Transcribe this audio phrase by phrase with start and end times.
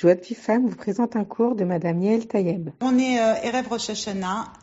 [0.00, 2.70] Joie de Femme vous présente un cours de Madame Yael Tayeb.
[2.80, 3.90] On est euh, Erev Rosh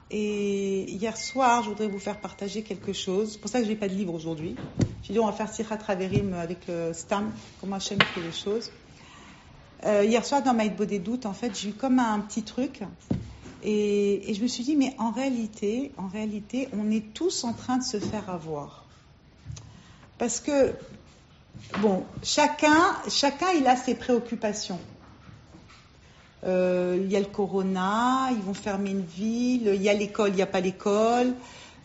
[0.10, 3.34] et hier soir, je voudrais vous faire partager quelque chose.
[3.34, 4.56] C'est pour ça que je n'ai pas de livre aujourd'hui.
[5.04, 7.32] J'ai dit on va faire Sirhat Traverim avec euh, Stam,
[7.62, 8.72] comment Hachem fait les choses.
[9.86, 12.82] Euh, hier soir, dans Maïd des doutes, en fait, j'ai eu comme un petit truc.
[13.62, 17.54] Et, et, je me suis dit, mais en réalité, en réalité, on est tous en
[17.54, 18.86] train de se faire avoir.
[20.18, 20.74] Parce que,
[21.80, 24.80] bon, chacun, chacun, il a ses préoccupations.
[26.46, 30.30] Euh, il y a le corona, ils vont fermer une ville, il y a l'école,
[30.30, 31.34] il n'y a pas l'école,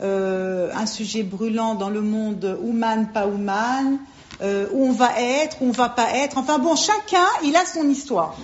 [0.02, 3.98] euh, un sujet brûlant dans le monde, human, pas human,
[4.42, 6.36] euh, où on va être, où on va pas être.
[6.36, 8.36] Enfin bon, chacun, il a son histoire.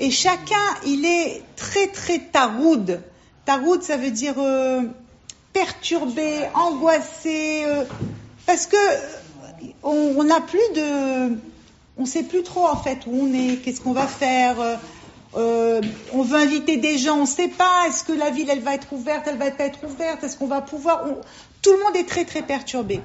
[0.00, 3.02] Et chacun, il est très très taroud.
[3.44, 4.36] Taroud, ça veut dire
[5.52, 7.64] perturbé, angoissé,
[8.46, 8.76] parce que
[9.82, 11.36] on n'a plus de
[11.96, 14.60] on ne sait plus trop en fait où on est, qu'est-ce qu'on va faire.
[14.60, 14.76] Euh,
[15.34, 15.80] euh,
[16.12, 17.86] on veut inviter des gens, on ne sait pas.
[17.88, 20.46] Est-ce que la ville, elle va être ouverte, elle va pas être ouverte Est-ce qu'on
[20.46, 21.04] va pouvoir
[21.62, 23.00] Tout le monde est très très perturbé.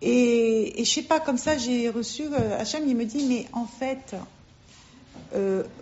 [0.00, 3.66] Et, et je sais pas, comme ça, j'ai reçu euh, il me dit, mais en
[3.66, 4.16] fait,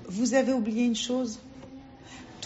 [0.09, 1.39] vous avez oublié une chose.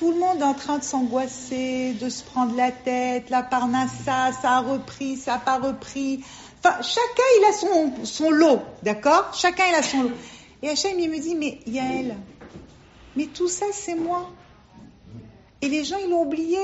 [0.00, 3.28] Tout le monde est en train de s'angoisser, de se prendre la tête.
[3.28, 6.24] La parnassa, ça a repris, ça n'a pas repris.
[6.62, 9.30] Enfin, chacun, il a son, lot, d'accord?
[9.34, 10.10] Chacun, il a son lot.
[10.62, 12.16] Et Hachem, il me dit, mais Yael,
[13.16, 14.30] mais tout ça, c'est moi.
[15.62, 16.58] Et les gens, ils l'ont oublié.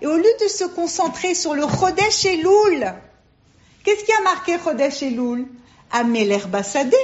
[0.00, 2.92] Et au lieu de se concentrer sur le Chodesh et Loul,
[3.84, 5.46] qu'est-ce qui a marqué Chodesh et Loul?
[5.90, 6.96] Ameler Bassadeh.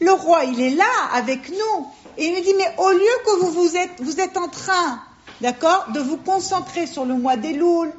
[0.00, 1.86] Le roi, il est là, avec nous.
[2.18, 5.00] Et il me dit, mais au lieu que vous, vous, êtes, vous êtes en train,
[5.40, 7.92] d'accord, de vous concentrer sur le mois des Loul,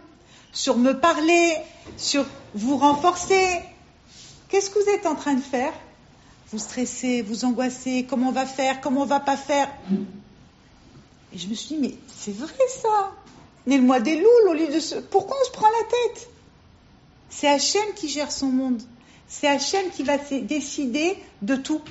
[0.51, 1.55] sur me parler,
[1.97, 3.61] sur vous renforcer.
[4.49, 5.73] Qu'est-ce que vous êtes en train de faire?
[6.51, 9.69] Vous stressez, vous angoissez, comment on va faire, comment on va pas faire?
[11.33, 13.11] Et je me suis dit, mais c'est vrai ça.
[13.67, 14.95] Mais le mois des louls, au lieu de se...
[14.95, 16.29] Pourquoi on se prend la tête?
[17.29, 18.81] C'est Hachem qui gère son monde.
[19.27, 21.81] C'est Hachem qui va décider de tout.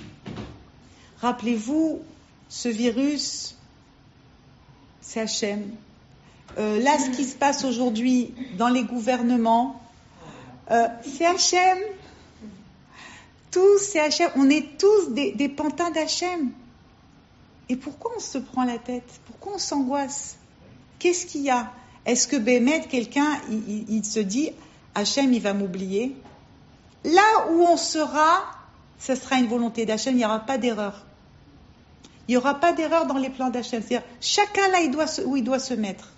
[1.20, 2.00] Rappelez-vous,
[2.48, 3.54] ce virus,
[5.00, 5.70] c'est Hachem.
[6.58, 9.80] Euh, là, ce qui se passe aujourd'hui dans les gouvernements,
[10.70, 11.78] euh, c'est Hachem.
[13.52, 14.30] Tous, c'est Hachem.
[14.34, 16.50] On est tous des, pantins d'Hachem.
[17.68, 19.08] Et pourquoi on se prend la tête?
[19.26, 20.36] Pourquoi on s'angoisse?
[20.98, 21.70] Qu'est-ce qu'il y a?
[22.06, 24.50] Est-ce que Bémet, quelqu'un, il, se dit,
[24.94, 26.16] Hachem, il va m'oublier?
[27.04, 28.46] Là où on sera,
[28.98, 31.04] ce sera une volonté d'Hachem, il n'y aura pas d'erreur.
[32.26, 33.80] Il n'y aura pas d'erreur dans les plans d'Hachem.
[33.80, 34.78] C'est-à-dire, chacun là
[35.24, 36.12] où il doit se mettre.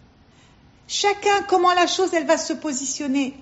[0.92, 3.36] Chacun, comment la chose, elle va se positionner.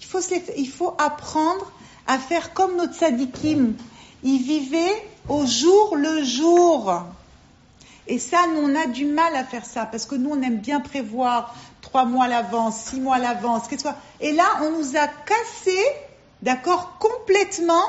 [0.00, 0.18] Il faut,
[0.56, 1.70] il apprendre
[2.08, 3.76] à faire comme notre sadikim.
[4.24, 7.04] Ils vivaient au jour le jour.
[8.08, 10.58] Et ça, nous, on a du mal à faire ça, parce que nous, on aime
[10.58, 13.88] bien prévoir trois mois à l'avance, six mois à l'avance, qu'est-ce que
[14.20, 15.78] Et là, on nous a cassé,
[16.42, 17.84] d'accord, complètement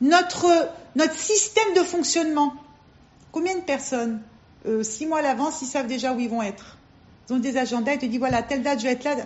[0.00, 2.54] notre, notre système de fonctionnement.
[3.30, 4.20] Combien de personnes,
[4.66, 6.75] euh, six mois à l'avance, ils savent déjà où ils vont être?
[7.28, 9.16] Ils ont des agendas, ils te disent, voilà, telle date, je vais être là.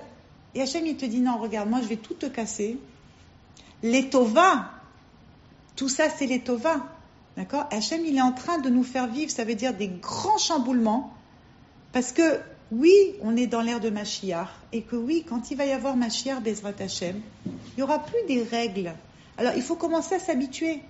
[0.54, 2.78] Et Hachem, il te dit, non, regarde, moi, je vais tout te casser.
[3.82, 4.70] Les Tova,
[5.76, 6.86] tout ça, c'est les Tova.
[7.36, 7.66] D'accord?
[7.70, 11.12] Hachem, il est en train de nous faire vivre, ça veut dire des grands chamboulements.
[11.92, 12.40] Parce que,
[12.72, 14.48] oui, on est dans l'ère de Mashiach.
[14.72, 18.18] Et que oui, quand il va y avoir Mashiach, Bezrat Hachem, il n'y aura plus
[18.28, 18.92] des règles.
[19.38, 20.80] Alors, il faut commencer à s'habituer.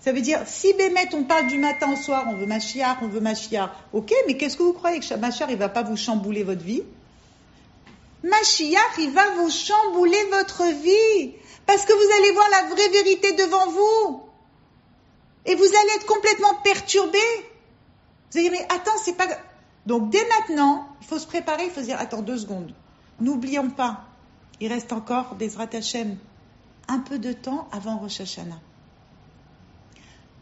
[0.00, 3.08] Ça veut dire, si Bémet, on parle du matin au soir, on veut Mashiach, on
[3.08, 3.70] veut Mashiach.
[3.92, 6.82] Ok, mais qu'est-ce que vous croyez que Mashiach, il va pas vous chambouler votre vie?
[8.24, 11.34] Mashiach, il va vous chambouler votre vie.
[11.66, 14.22] Parce que vous allez voir la vraie vérité devant vous.
[15.44, 17.18] Et vous allez être complètement perturbé.
[18.30, 19.26] Vous allez dire, mais attends, c'est pas...
[19.84, 22.74] Donc dès maintenant, il faut se préparer, il faut se dire, attends deux secondes.
[23.20, 24.04] N'oublions pas,
[24.60, 26.16] il reste encore des Hashem,
[26.88, 28.60] un peu de temps avant Rosh Hashanah.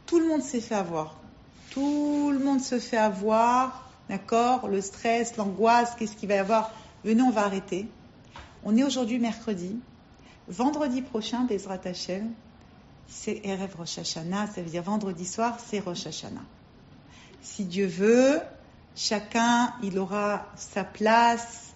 [0.08, 1.14] Tout le monde s'est fait avoir.
[1.71, 6.72] Tout le monde se fait avoir, d'accord Le stress, l'angoisse, qu'est-ce qu'il va y avoir
[7.04, 7.86] Venez, on va arrêter.
[8.65, 9.78] On est aujourd'hui mercredi.
[10.48, 12.33] Vendredi prochain, Bezrat Hashem,
[13.06, 16.44] c'est Erev Rosh Hashanah, ça veut dire vendredi soir, c'est Rosh Hashanah.
[17.42, 18.41] Si Dieu veut,
[18.97, 21.74] chacun, il aura sa place.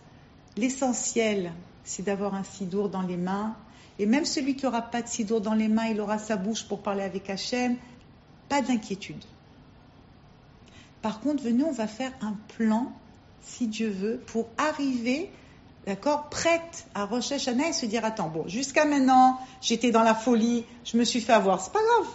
[0.57, 1.53] L'essentiel,
[1.85, 3.55] c'est d'avoir un sidour dans les mains.
[3.99, 6.65] Et même celui qui n'aura pas de sidour dans les mains, il aura sa bouche
[6.65, 7.77] pour parler avec Hachem.
[8.53, 9.25] Pas d'inquiétude.
[11.01, 12.93] Par contre, venez, on va faire un plan
[13.41, 15.31] si Dieu veut, pour arriver,
[15.87, 20.15] d'accord, prête à Rosh Hashanah et se dire, attends, bon, jusqu'à maintenant, j'étais dans la
[20.15, 22.13] folie, je me suis fait avoir, c'est pas grave.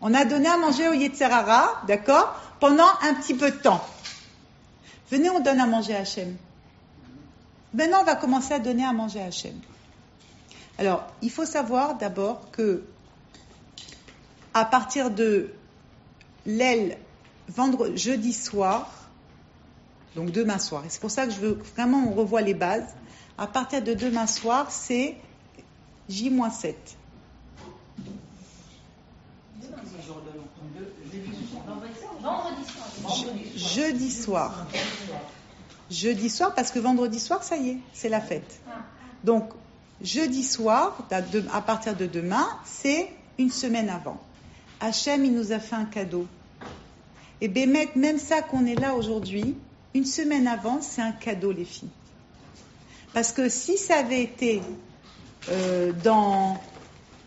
[0.00, 3.84] On a donné à manger au Yetzerara, d'accord, pendant un petit peu de temps.
[5.10, 6.36] Venez, on donne à manger à Hachem.
[7.74, 9.58] Maintenant, on va commencer à donner à manger à Hachem.
[10.78, 12.84] Alors, il faut savoir d'abord que
[14.54, 15.52] à partir de
[16.46, 16.98] l'aile
[17.48, 18.90] vendredi, jeudi soir,
[20.14, 22.88] donc demain soir, et c'est pour ça que je veux vraiment on revoit les bases,
[23.38, 25.16] à partir de demain soir, c'est
[26.08, 26.74] J-7.
[33.56, 34.66] Jeudi soir.
[35.90, 38.60] Jeudi soir, parce que vendredi soir, ça y est, c'est la fête.
[39.24, 39.50] Donc,
[40.02, 40.96] jeudi soir,
[41.52, 44.20] à partir de demain, c'est une semaine avant.
[44.80, 46.26] Hachem, il nous a fait un cadeau.
[47.40, 49.54] Et Bémet, même ça qu'on est là aujourd'hui,
[49.94, 51.90] une semaine avant, c'est un cadeau, les filles.
[53.12, 54.62] Parce que si ça avait été
[55.50, 56.60] euh, dans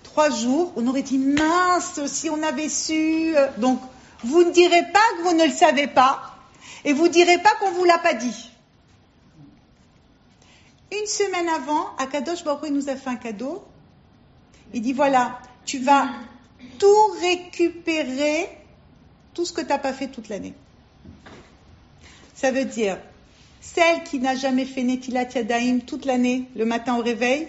[0.03, 3.35] trois jours, on aurait dit mince si on avait su.
[3.35, 3.79] Euh, donc,
[4.23, 6.38] vous ne direz pas que vous ne le savez pas,
[6.85, 8.51] et vous ne direz pas qu'on ne vous l'a pas dit.
[10.91, 13.63] Une semaine avant, Akadosh Baruch il nous a fait un cadeau.
[14.73, 16.07] Il dit voilà, tu vas
[16.80, 18.50] tout récupérer,
[19.33, 20.54] tout ce que tu n'as pas fait toute l'année.
[22.36, 22.98] Ça veut dire,
[23.62, 27.48] celle qui n'a jamais fait Netilat Yadaim toute l'année, le matin au réveil,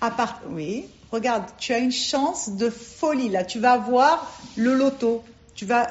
[0.00, 3.44] à part, oui, regarde, tu as une chance de folie là.
[3.44, 5.22] Tu vas avoir le loto.
[5.54, 5.88] Tu vas,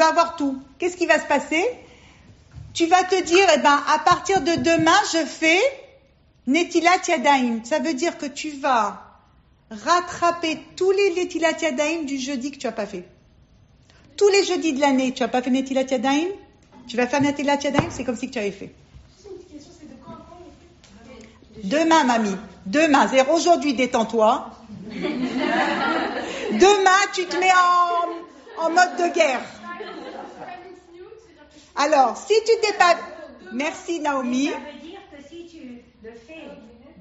[0.00, 0.62] avoir tout.
[0.78, 1.62] Qu'est-ce qui va se passer?
[2.72, 5.60] Tu vas te dire, eh ben, à partir de demain, je fais
[6.46, 7.60] Netilat Yadaim.
[7.64, 9.11] Ça veut dire que tu vas
[9.84, 13.04] rattraper tous les Netilat Yadaim du jeudi que tu n'as pas fait.
[14.16, 16.28] Tous les jeudis de l'année, tu n'as pas fait Netilat Yadaim
[16.86, 18.72] Tu vas faire Netilat Yadaim, c'est comme si tu avais fait.
[21.64, 22.36] Demain, mamie.
[22.66, 23.08] Demain.
[23.08, 24.50] cest aujourd'hui, détends-toi.
[26.52, 27.52] Demain, tu te mets
[28.58, 29.40] en, mode de guerre.
[31.76, 32.96] Alors, si tu t'es pas...
[33.52, 34.50] Merci, Naomi.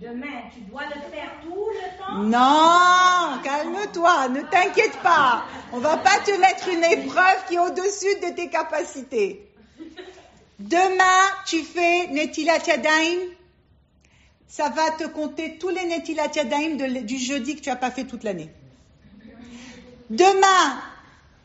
[0.01, 5.45] Demain, tu dois le faire tout le temps Non, calme-toi, ne t'inquiète pas.
[5.71, 9.47] On va pas te mettre une épreuve qui est au-dessus de tes capacités.
[10.59, 13.19] Demain, tu fais Netilat Yadayim
[14.47, 18.03] ça va te compter tous les Netilat Yadayim du jeudi que tu n'as pas fait
[18.03, 18.49] toute l'année.
[20.09, 20.81] Demain,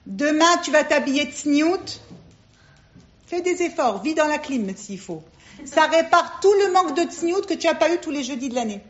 [0.07, 2.01] demain, tu vas t'habiller de sniout.
[3.29, 5.23] Fais des efforts, vis dans la clim s'il faut.
[5.65, 8.49] Ça répare tout le manque de tsniout que tu n'as pas eu tous les jeudis
[8.49, 8.83] de l'année.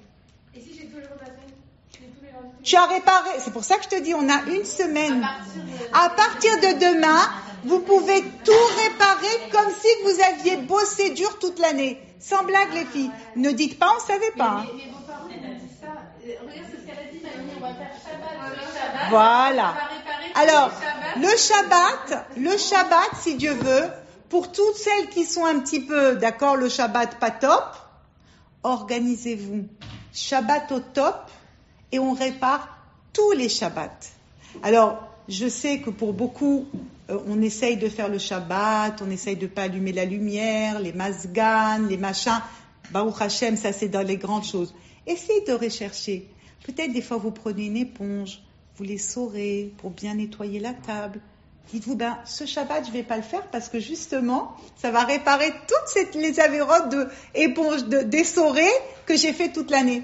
[0.54, 0.98] Et si j'ai tout
[2.62, 5.26] Tu as réparé, c'est pour ça que je te dis, on a une semaine.
[5.92, 7.20] À partir de demain,
[7.64, 8.52] vous pouvez tout
[8.84, 12.00] réparer comme si vous aviez bossé dur toute l'année.
[12.18, 13.10] Sans blague, les filles.
[13.36, 14.64] Ne dites pas, on ne savait pas.
[19.10, 19.74] Voilà.
[20.34, 20.70] Alors,
[21.16, 23.88] le Shabbat, le Shabbat, si Dieu veut,
[24.28, 27.76] pour toutes celles qui sont un petit peu, d'accord, le Shabbat pas top,
[28.62, 29.67] organisez-vous.
[30.12, 31.31] Shabbat au top
[31.93, 32.78] et on répare
[33.12, 34.11] tous les Shabbats.
[34.62, 36.67] Alors, je sais que pour beaucoup,
[37.11, 40.93] euh, on essaye de faire le Shabbat, on essaye de pas allumer la lumière, les
[40.93, 42.40] masganes, les machins.
[42.90, 44.75] Baruch Hashem, ça c'est dans les grandes choses.
[45.06, 46.28] Essayez de rechercher.
[46.64, 48.40] Peut-être des fois vous prenez une éponge,
[48.76, 51.20] vous les saurez pour bien nettoyer la table.
[51.72, 55.52] Dites-vous, ben, ce Shabbat, je vais pas le faire parce que justement, ça va réparer
[55.66, 57.85] toutes les avérotes de éponge,
[59.06, 60.02] que j'ai fait toute l'année.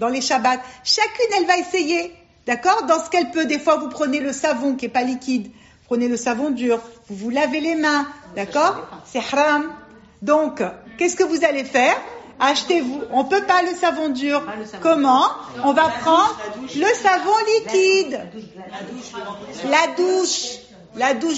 [0.00, 0.60] Dans les Shabbats.
[0.84, 2.12] Chacune, elle va essayer.
[2.46, 2.84] D'accord?
[2.86, 3.46] Dans ce qu'elle peut.
[3.46, 5.50] Des fois, vous prenez le savon qui est pas liquide.
[5.86, 8.88] Prenez le savon dur, vous vous lavez les mains, d'accord?
[9.04, 9.72] C'est haram.
[10.20, 10.60] Donc,
[10.98, 11.96] qu'est-ce que vous allez faire?
[12.40, 13.02] Achetez-vous.
[13.12, 14.42] On peut pas le savon dur.
[14.82, 15.26] Comment?
[15.64, 16.36] On va prendre
[16.74, 17.32] le savon
[17.64, 18.20] liquide.
[18.68, 19.70] La douche.
[19.70, 20.65] La douche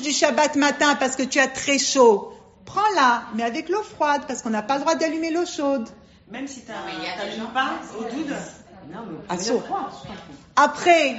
[0.03, 2.33] du Shabbat matin parce que tu as très chaud.
[2.65, 5.89] Prends-la, mais avec l'eau froide parce qu'on n'a pas le droit d'allumer l'eau chaude.
[6.31, 8.35] Même si tu n'allumes pas au doude.
[10.57, 11.17] Après,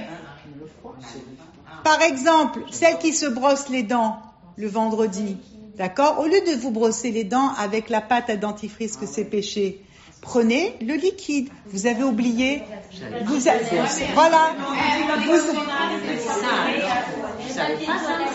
[1.84, 4.22] par exemple, celle qui se brosse les dents
[4.58, 5.38] le vendredi,
[5.78, 6.20] d'accord?
[6.20, 9.84] Au lieu de vous brosser les dents avec la pâte à dentifrice que c'est péché,
[10.22, 11.50] prenez le liquide.
[11.68, 12.64] Vous avez oublié
[13.26, 13.40] vous
[14.14, 14.56] Voilà.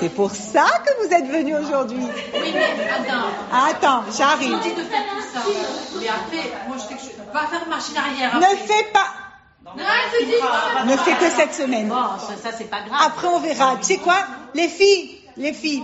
[0.00, 1.98] C'est pour ça que vous êtes venu aujourd'hui.
[2.34, 4.02] Oui, mais attends.
[4.02, 4.56] Attends, j'arrive.
[4.62, 5.40] Je dis de faire tout ça.
[6.00, 7.32] Mais après, moi je sais que je...
[7.32, 8.36] Va faire machine arrière.
[8.36, 9.06] Ne fais pas...
[10.86, 11.90] Ne fait que cette semaine.
[12.42, 13.00] ça, c'est pas grave.
[13.06, 13.76] Après, on verra.
[13.78, 14.18] Tu sais quoi?
[14.54, 15.82] Les filles, les filles,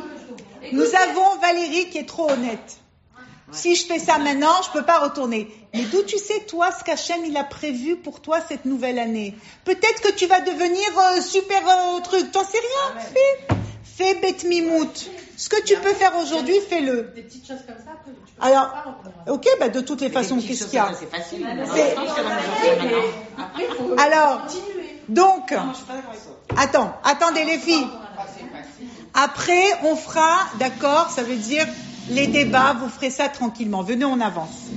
[0.73, 2.80] nous avons Valérie qui est trop honnête.
[3.53, 5.49] Si je fais ça maintenant, je peux pas retourner.
[5.75, 9.35] Mais d'où tu sais, toi, ce qu'Hachem, il a prévu pour toi cette nouvelle année?
[9.65, 12.31] Peut-être que tu vas devenir euh, super euh, truc.
[12.33, 13.01] T'en sais rien?
[13.13, 13.55] Fais,
[13.85, 15.11] fais bête mimout.
[15.37, 17.13] Ce que tu peux faire aujourd'hui, fais-le.
[17.15, 19.13] Des petites choses comme ça, tu peux Alors, pas reprendre.
[19.29, 21.47] ok, bah de toutes les façons, qu'est-ce qu'il y a C'est facile.
[23.77, 25.01] Faut Alors, continuer.
[25.09, 25.55] donc,
[26.57, 27.87] attends, attendez les filles.
[28.19, 28.89] Ah, c'est facile.
[29.15, 31.67] Après, on fera, d'accord, ça veut dire
[32.09, 33.83] les débats, vous ferez ça tranquillement.
[33.83, 34.69] Venez, on avance.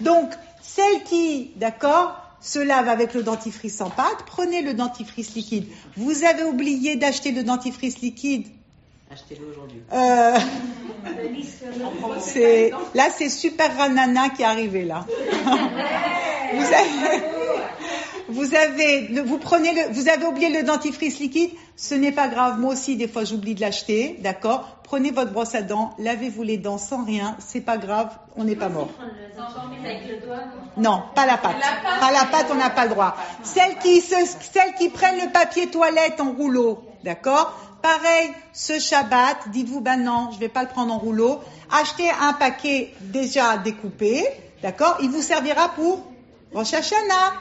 [0.00, 0.30] Donc,
[0.62, 5.66] celle qui, d'accord, se lave avec le dentifrice en pâte, prenez le dentifrice liquide.
[5.96, 8.48] Vous avez oublié d'acheter le dentifrice liquide.
[9.10, 9.82] Achetez-le aujourd'hui.
[9.92, 10.38] Euh,
[12.20, 15.06] c'est, là, c'est Super Ranana qui est arrivé là.
[16.54, 17.22] vous avez,
[18.32, 21.50] vous avez, le- vous prenez le, vous avez oublié le dentifrice liquide.
[21.76, 22.58] Ce n'est pas grave.
[22.58, 24.16] Moi aussi, des fois, j'oublie de l'acheter.
[24.20, 24.78] D'accord?
[24.84, 27.36] Prenez votre brosse à dents, lavez-vous les dents sans rien.
[27.38, 28.10] C'est pas grave.
[28.36, 28.88] On n'est pas mort.
[30.76, 31.56] Non, pas la pâte.
[32.00, 33.16] Pas la pâte, on n'a pas le droit.
[33.42, 34.14] Celles qui, se,
[34.52, 37.58] celles qui prennent le papier toilette en rouleau, d'accord?
[37.80, 41.40] Pareil, ce Shabbat, dites-vous, ben non, je vais pas le prendre en rouleau.
[41.70, 44.24] Achetez un paquet déjà découpé,
[44.62, 44.98] d'accord?
[45.02, 46.04] Il vous servira pour
[46.54, 47.32] Rosh Hashanah.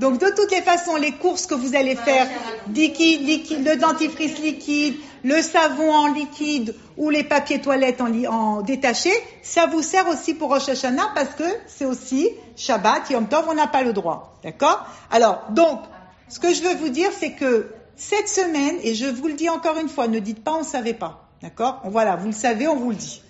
[0.00, 2.26] Donc de toutes les façons, les courses que vous allez faire,
[2.74, 8.62] liquide, liquide, le dentifrice liquide, le savon en liquide ou les papiers toilettes en, en
[8.62, 13.46] détaché, ça vous sert aussi pour Rosh Hashanah parce que c'est aussi Shabbat, Yom Tov,
[13.48, 14.38] on n'a pas le droit.
[14.42, 14.86] D'accord?
[15.10, 15.80] Alors, donc,
[16.28, 19.48] ce que je veux vous dire, c'est que cette semaine, et je vous le dis
[19.48, 21.28] encore une fois, ne dites pas on ne savait pas.
[21.42, 21.82] D'accord?
[21.84, 23.22] Voilà, vous le savez, on vous le dit.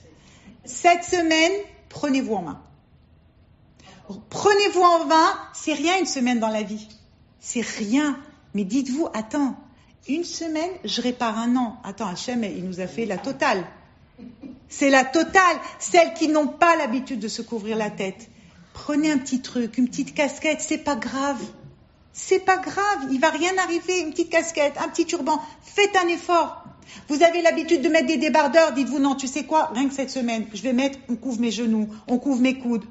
[0.65, 1.53] Cette semaine,
[1.89, 2.61] prenez-vous en main.
[4.31, 6.89] Prenez-vous en main, c'est rien une semaine dans la vie.
[7.41, 8.19] C'est rien.
[8.55, 9.57] Mais dites-vous, attends,
[10.09, 11.79] une semaine, je répare un an.
[11.85, 13.65] Attends, Hachem, il nous a fait la totale.
[14.69, 15.57] C'est la totale.
[15.79, 18.29] Celles qui n'ont pas l'habitude de se couvrir la tête.
[18.75, 21.43] Prenez un petit truc, une petite casquette, c'est pas grave.
[22.13, 25.41] C'est pas grave, il va rien arriver, une petite casquette, un petit turban.
[25.63, 26.65] Faites un effort.
[27.09, 30.11] Vous avez l'habitude de mettre des débardeurs, dites-vous non, tu sais quoi, rien que cette
[30.11, 32.85] semaine, je vais mettre, on couvre mes genoux, on couvre mes coudes.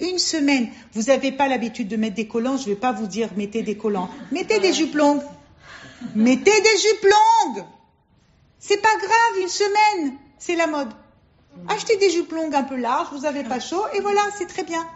[0.00, 3.06] Une semaine, vous n'avez pas l'habitude de mettre des collants, je ne vais pas vous
[3.06, 4.08] dire mettez des collants.
[4.32, 5.22] Mettez des jupes longues.
[6.14, 7.64] Mettez des jupes longues.
[8.58, 10.88] C'est pas grave, une semaine, c'est la mode.
[11.68, 14.64] Achetez des jupes longues un peu larges, vous n'avez pas chaud, et voilà, c'est très
[14.64, 14.86] bien.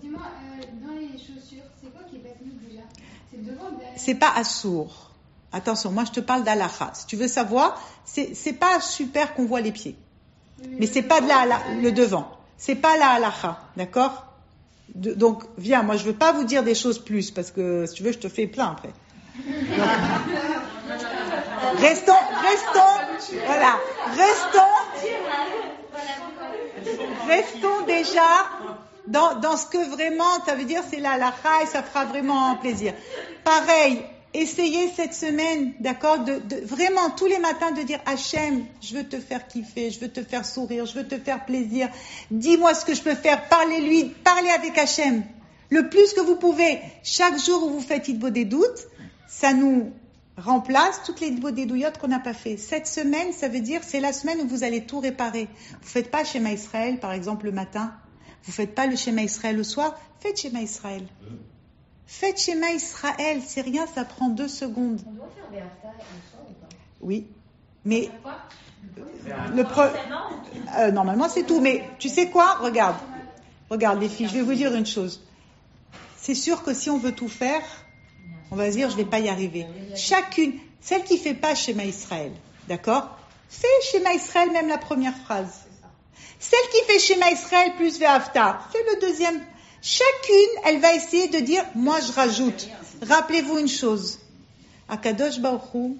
[0.00, 2.82] Dis-moi, euh, dans les chaussures, c'est quoi qui est battu déjà?
[3.30, 3.92] C'est devant derrière?
[3.96, 5.10] C'est pas assourd.
[5.52, 6.92] Attention, moi je te parle d'alaha.
[6.94, 9.94] Si tu veux savoir, c'est c'est pas super qu'on voit les pieds.
[10.78, 12.30] Mais c'est pas de la, la- le devant.
[12.64, 14.24] C'est pas la halacha, d'accord?
[14.94, 18.04] Donc viens, moi je veux pas vous dire des choses plus parce que si tu
[18.04, 18.92] veux je te fais plein après.
[21.78, 22.94] Restons, restons,
[23.46, 23.80] voilà,
[24.16, 24.74] restons,
[27.26, 28.30] restons déjà
[29.08, 32.54] dans, dans ce que vraiment, ça veut dire c'est la halacha et ça fera vraiment
[32.58, 32.92] plaisir.
[33.42, 39.04] Pareil, essayez cette semaine, d'accord, de, vraiment tous les matins de dire Hachem, je veux
[39.04, 41.88] te faire kiffer, je veux te faire sourire, je veux te faire plaisir.
[42.30, 45.22] Dis-moi ce que je peux faire, parlez-lui, parlez avec Hachem.
[45.70, 48.86] Le plus que vous pouvez, chaque jour où vous faites Idbo des doutes,
[49.28, 49.92] ça nous
[50.36, 52.56] remplace toutes les douillottes qu'on n'a pas fait.
[52.56, 55.48] Cette semaine, ça veut dire c'est la semaine où vous allez tout réparer.
[55.82, 57.94] Vous faites pas schéma Israël, par exemple, le matin.
[58.44, 59.98] Vous faites pas le schéma Israël le soir.
[60.20, 61.06] Faites schéma Israël.
[62.06, 65.00] Faites schéma Israël, c'est rien, ça prend deux secondes.
[65.06, 66.68] On doit faire ou pas?
[67.00, 67.26] Oui,
[67.84, 68.10] mais
[69.54, 69.90] le pre-
[70.78, 71.60] Euh, normalement c'est tout.
[71.60, 72.54] Mais tu sais quoi?
[72.60, 72.96] Regarde,
[73.70, 75.20] regarde les filles, je vais vous dire une chose.
[76.16, 77.62] C'est sûr que si on veut tout faire,
[78.50, 79.66] on va se dire je vais pas y arriver.
[79.96, 82.32] Chacune, celle qui fait pas schéma Israël,
[82.68, 83.18] d'accord?
[83.48, 85.60] Fais schéma Israël même la première phrase.
[86.38, 89.40] Celle qui fait schéma Israël plus Ve'afta, fais le deuxième.
[89.82, 92.68] Chacune, elle va essayer de dire, moi je rajoute.
[93.02, 94.20] Rappelez-vous une chose.
[94.88, 95.96] À Kadosh Baruch Hu,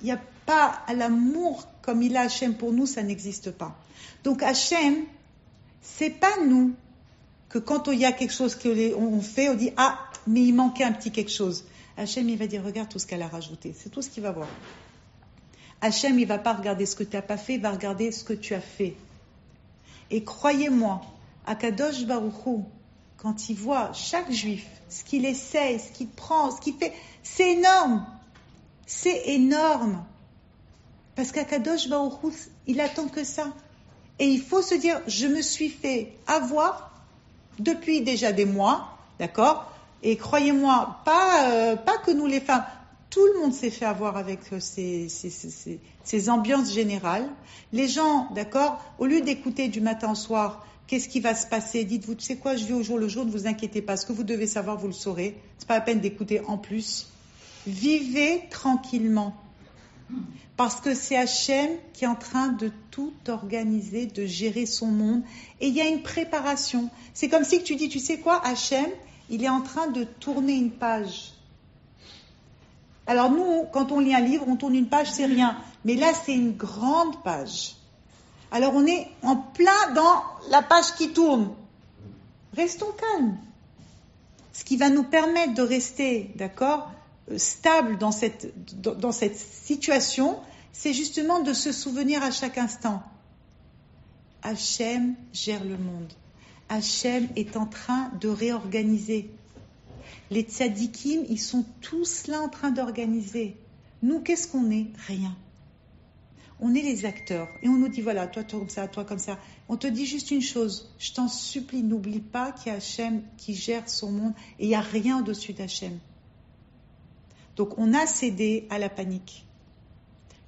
[0.00, 3.76] il n'y a pas à l'amour comme il a Hachem pour nous, ça n'existe pas.
[4.24, 5.04] Donc Hachem,
[5.82, 6.74] c'est pas nous
[7.48, 10.82] que quand il y a quelque chose qu'on fait, on dit ah mais il manquait
[10.82, 11.64] un petit quelque chose.
[11.96, 14.32] Hachem il va dire regarde tout ce qu'elle a rajouté, c'est tout ce qu'il va
[14.32, 14.48] voir.
[15.80, 18.24] Hachem il va pas regarder ce que tu n'as pas fait, il va regarder ce
[18.24, 18.96] que tu as fait.
[20.10, 21.02] Et croyez-moi,
[21.46, 22.64] Akadosh Baruchou,
[23.16, 26.92] quand il voit chaque juif, ce qu'il essaye, ce qu'il prend, ce qu'il fait,
[27.22, 28.04] c'est énorme.
[28.86, 30.04] C'est énorme.
[31.14, 32.32] Parce qu'Akadosh Baruchou,
[32.66, 33.48] il attend que ça.
[34.18, 36.90] Et il faut se dire, je me suis fait avoir
[37.58, 39.72] depuis déjà des mois, d'accord?
[40.02, 42.64] Et croyez-moi, pas, euh, pas que nous les femmes,
[43.10, 47.28] tout le monde s'est fait avoir avec euh, ces, ces, ces- ces ambiances générales.
[47.72, 51.84] Les gens, d'accord, au lieu d'écouter du matin au soir qu'est-ce qui va se passer?
[51.84, 53.96] Dites-vous, tu sais quoi, je vis au jour le jour, ne vous inquiétez pas.
[53.96, 55.36] Ce que vous devez savoir, vous le saurez.
[55.58, 57.06] C'est pas la peine d'écouter en plus.
[57.66, 59.34] Vivez tranquillement.
[60.56, 65.22] Parce que c'est Hachem qui est en train de tout organiser, de gérer son monde.
[65.60, 66.88] Et il y a une préparation.
[67.12, 68.86] C'est comme si tu dis, tu sais quoi, Hachem,
[69.28, 71.32] il est en train de tourner une page.
[73.06, 75.58] Alors nous, quand on lit un livre, on tourne une page, c'est rien.
[75.84, 77.75] Mais là, c'est une grande page.
[78.50, 81.50] Alors on est en plein dans la page qui tourne.
[82.54, 83.36] Restons calmes.
[84.52, 86.90] Ce qui va nous permettre de rester, d'accord,
[87.30, 90.38] euh, stable dans cette, situation,
[90.72, 93.02] c'est justement de se souvenir à chaque instant.
[94.42, 96.12] Hachem gère le monde.
[96.68, 99.30] Hachem est en train de réorganiser.
[100.30, 103.56] Les tzadikim, ils sont tous là en train d'organiser.
[104.02, 104.86] Nous, qu'est-ce qu'on est?
[105.06, 105.36] Rien.
[106.60, 107.48] On est les acteurs.
[107.62, 109.38] Et on nous dit, voilà, toi, comme ça, toi comme ça.
[109.68, 110.94] On te dit juste une chose.
[110.98, 114.68] Je t'en supplie, n'oublie pas qu'il y a Hachem qui gère son monde et il
[114.68, 115.98] n'y a rien au-dessus d'Hachem.
[117.56, 119.46] Donc, on a cédé à la panique.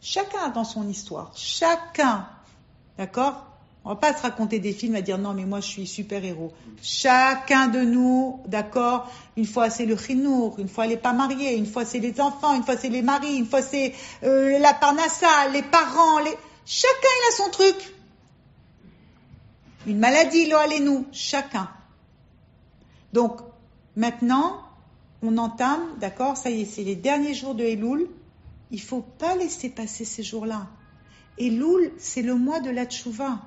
[0.01, 1.37] Chacun dans son histoire.
[1.37, 2.29] Chacun.
[2.97, 3.48] D'accord?
[3.85, 6.25] On va pas se raconter des films à dire non mais moi je suis super
[6.25, 6.53] héros.
[6.83, 11.57] Chacun de nous, d'accord, une fois c'est le chinour, une fois elle n'est pas mariée,
[11.57, 13.95] une fois c'est les enfants, une fois c'est les maris, une fois c'est
[14.25, 16.19] euh, la parnassa, les parents,
[16.67, 17.95] chacun il a son truc.
[19.87, 21.71] Une maladie, l'eau allez nous, chacun.
[23.13, 23.41] Donc
[23.97, 24.61] maintenant,
[25.23, 28.07] on entame, d'accord, ça y est, c'est les derniers jours de Elul.
[28.71, 30.67] Il faut pas laisser passer ces jours-là.
[31.39, 33.39] Elul, c'est le mois de la tchouva.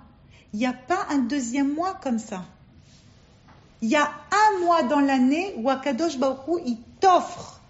[0.54, 2.44] Il n'y a pas un deuxième mois comme ça.
[3.82, 7.62] Il y a un mois dans l'année où Akadosh Baruch il t'offre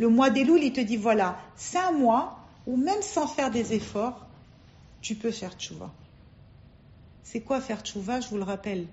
[0.00, 3.50] le mois des loups, il te dit voilà, c'est un mois où même sans faire
[3.50, 4.26] des efforts,
[5.02, 5.92] tu peux faire tchouva.
[7.22, 8.86] C'est quoi faire tchouva Je vous le rappelle?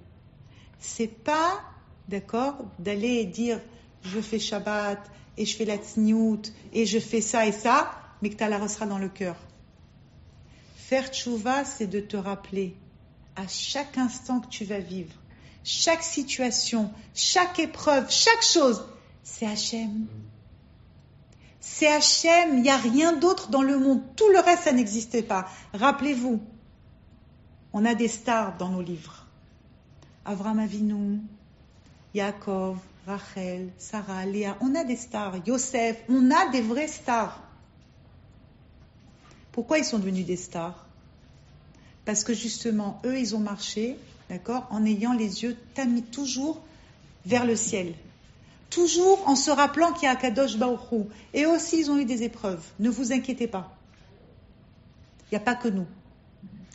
[0.80, 1.62] C'est pas,
[2.10, 3.62] d'accord, d'aller dire
[4.04, 5.00] je fais Shabbat
[5.38, 6.42] et je fais la tsniout
[6.74, 9.38] et je fais ça et ça, mais que tu la ressera dans le cœur.
[10.76, 12.76] Faire tchouva, c'est de te rappeler
[13.38, 15.14] à chaque instant que tu vas vivre,
[15.64, 18.84] chaque situation, chaque épreuve, chaque chose,
[19.24, 20.08] c'est Hachem.
[21.60, 24.02] C'est Hachem, il n'y a rien d'autre dans le monde.
[24.16, 25.48] Tout le reste, ça n'existait pas.
[25.74, 26.42] Rappelez-vous,
[27.74, 29.28] on a des stars dans nos livres.
[30.26, 31.20] Avram Avinu,
[32.16, 35.36] Yaakov, Rachel, Sarah, Léa, on a des stars.
[35.46, 37.40] Yosef, on a des vrais stars.
[39.52, 40.87] Pourquoi ils sont devenus des stars?
[42.08, 43.98] Parce que justement, eux, ils ont marché,
[44.30, 46.62] d'accord, en ayant les yeux tamis toujours
[47.26, 47.96] vers le ciel.
[48.70, 51.10] Toujours en se rappelant qu'il y a Kadosh Baruchou.
[51.34, 52.64] Et aussi, ils ont eu des épreuves.
[52.80, 53.76] Ne vous inquiétez pas.
[55.24, 55.86] Il n'y a pas que nous.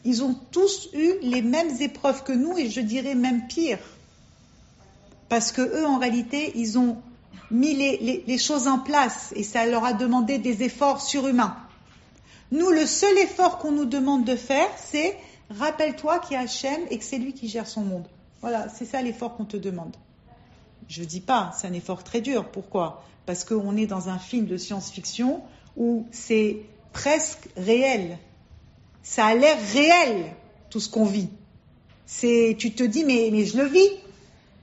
[0.04, 3.78] Ils ont tous eu les mêmes épreuves que nous, et je dirais même pire.
[5.30, 6.98] Parce que eux, en réalité, ils ont
[7.50, 11.56] mis les, les, les choses en place, et ça leur a demandé des efforts surhumains.
[12.52, 15.16] Nous, le seul effort qu'on nous demande de faire, c'est
[15.48, 18.06] rappelle-toi qu'il y a Hachem et que c'est lui qui gère son monde.
[18.42, 19.96] Voilà, c'est ça l'effort qu'on te demande.
[20.86, 22.44] Je ne dis pas, c'est un effort très dur.
[22.50, 23.04] Pourquoi?
[23.24, 25.40] Parce qu'on est dans un film de science-fiction
[25.78, 26.58] où c'est
[26.92, 28.18] presque réel.
[29.02, 30.34] Ça a l'air réel,
[30.68, 31.30] tout ce qu'on vit.
[32.04, 33.88] C'est, tu te dis, mais, je le vis.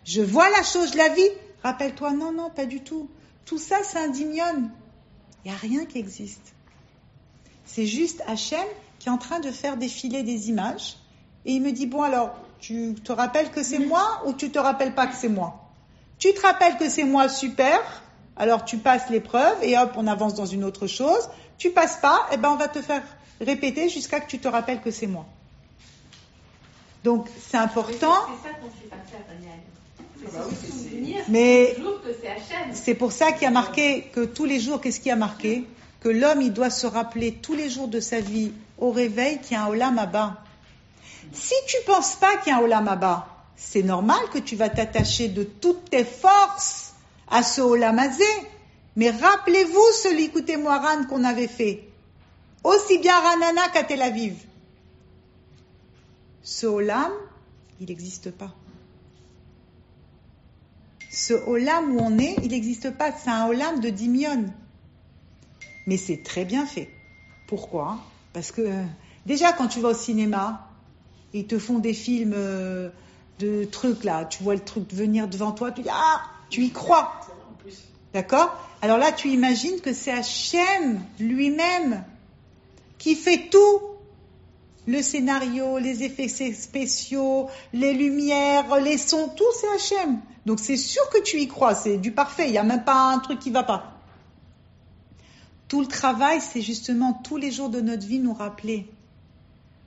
[0.06, 1.30] Je vois la chose, je la vis.
[1.64, 3.10] Rappelle-toi, non, non, pas du tout.
[3.46, 4.14] Tout ça, c'est un.
[4.14, 6.54] Il n'y a rien qui existe.
[7.72, 8.66] C'est juste Hachem
[8.98, 10.98] qui est en train de faire défiler des images.
[11.46, 14.60] Et il me dit, bon alors, tu te rappelles que c'est moi ou tu te
[14.60, 15.70] rappelles pas que c'est moi?
[16.18, 17.80] Tu te rappelles que c'est moi, super.
[18.36, 21.30] Alors tu passes l'épreuve et hop, on avance dans une autre chose.
[21.58, 23.04] Tu passes pas, et ben on va te faire
[23.40, 25.26] répéter jusqu'à que tu te rappelles que c'est moi.
[27.04, 27.92] Donc c'est important.
[27.92, 29.60] C'est ça qu'on sait pas faire, Daniel.
[30.18, 32.74] C'est se souvenir Mais toujours que c'est Hachem.
[32.74, 35.66] c'est pour ça qu'il y a marqué que tous les jours, qu'est-ce qui a marqué?
[36.02, 39.54] Que l'homme, il doit se rappeler tous les jours de sa vie au réveil qu'il
[39.54, 40.38] y a un Olam Abba.
[41.34, 44.70] Si tu penses pas qu'il y a un Olam Abba, c'est normal que tu vas
[44.70, 46.94] t'attacher de toutes tes forces
[47.30, 48.24] à ce Olam Azé.
[48.96, 51.84] Mais rappelez-vous celui, écoutez-moi, Ran, qu'on avait fait.
[52.64, 54.36] Aussi bien Ranana qu'à Tel Aviv.
[56.42, 57.12] Ce Olam,
[57.80, 58.54] il n'existe pas.
[61.12, 63.12] Ce Olam où on est, il n'existe pas.
[63.12, 64.46] C'est un Olam de Dimion.
[65.90, 66.88] Mais c'est très bien fait.
[67.48, 67.98] Pourquoi?
[68.32, 68.84] Parce que euh,
[69.26, 70.70] déjà quand tu vas au cinéma,
[71.34, 72.90] ils te font des films euh,
[73.40, 76.22] de trucs là, tu vois le truc venir devant toi, tu dis ah,
[76.52, 77.20] tu y crois.
[78.14, 78.56] D'accord?
[78.84, 82.04] Alors là, tu imagines que c'est Hachem lui-même
[83.00, 83.82] qui fait tout.
[84.86, 90.20] le scénario, les effets spéciaux, les lumières, les sons, tout c'est Hachem.
[90.46, 93.12] Donc c'est sûr que tu y crois, c'est du parfait, il n'y a même pas
[93.12, 93.89] un truc qui va pas.
[95.70, 98.88] Tout le travail, c'est justement tous les jours de notre vie nous rappeler.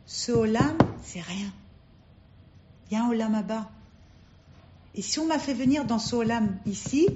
[0.07, 1.53] Ce olam, c'est rien.
[2.91, 3.69] Il y a un olam là-bas.
[4.95, 7.09] Et si on m'a fait venir dans ce olam ici,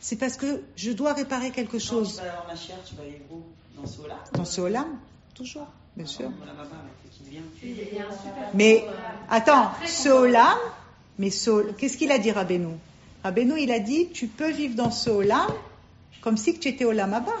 [0.00, 2.16] c'est parce que je dois réparer quelque Quand tu chose.
[2.16, 3.40] vas avoir ma chère, tu vas aller où?
[3.80, 4.86] Dans ce haut-là Dans ce olam,
[5.34, 6.30] toujours, bien sûr.
[6.38, 7.42] Voilà, ma maman, qui vient.
[7.62, 8.84] Il y a un super Mais
[9.30, 10.58] attends, ce olam,
[11.18, 12.74] mais ce- qu'est-ce qu'il a dit Rabbeinu?
[13.22, 15.48] Rabbeinu, il a dit, tu peux vivre dans ce olam
[16.20, 17.32] comme si que tu étais olam Abba.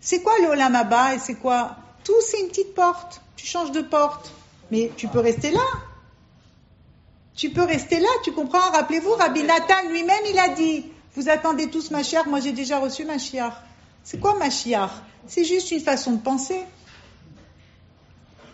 [0.00, 1.76] C'est quoi le olam Abba et c'est quoi?
[2.04, 3.20] Tout c'est une petite porte.
[3.36, 4.32] Tu changes de porte,
[4.70, 5.66] mais tu peux rester là.
[7.34, 8.70] Tu peux rester là, tu comprends?
[8.70, 12.78] Rappelez-vous, Rabbi Nathan lui-même, il a dit, vous attendez tous ma chère, moi j'ai déjà
[12.78, 13.62] reçu ma chiar.
[14.04, 15.02] C'est quoi ma chiar?
[15.26, 16.60] C'est juste une façon de penser.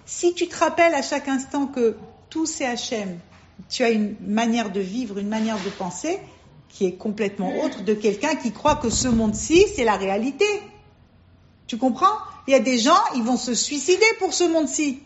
[0.04, 1.96] Si tu te rappelles à chaque instant que
[2.28, 3.18] tout c'est Hachem,
[3.68, 6.18] tu as une manière de vivre, une manière de penser
[6.68, 10.46] qui est complètement autre de quelqu'un qui croit que ce monde-ci, c'est la réalité.
[11.72, 12.18] Tu comprends?
[12.46, 15.00] Il y a des gens, ils vont se suicider pour ce monde-ci.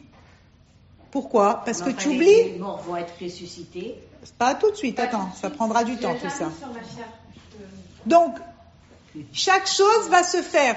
[1.12, 1.62] Pourquoi?
[1.64, 2.26] Parce que tu oublies.
[2.54, 3.94] Les morts vont être ressuscités.
[4.36, 6.50] Pas tout de suite, attends, ça prendra du temps tout ça.
[8.04, 8.34] Donc,
[9.32, 10.74] chaque chose va se faire.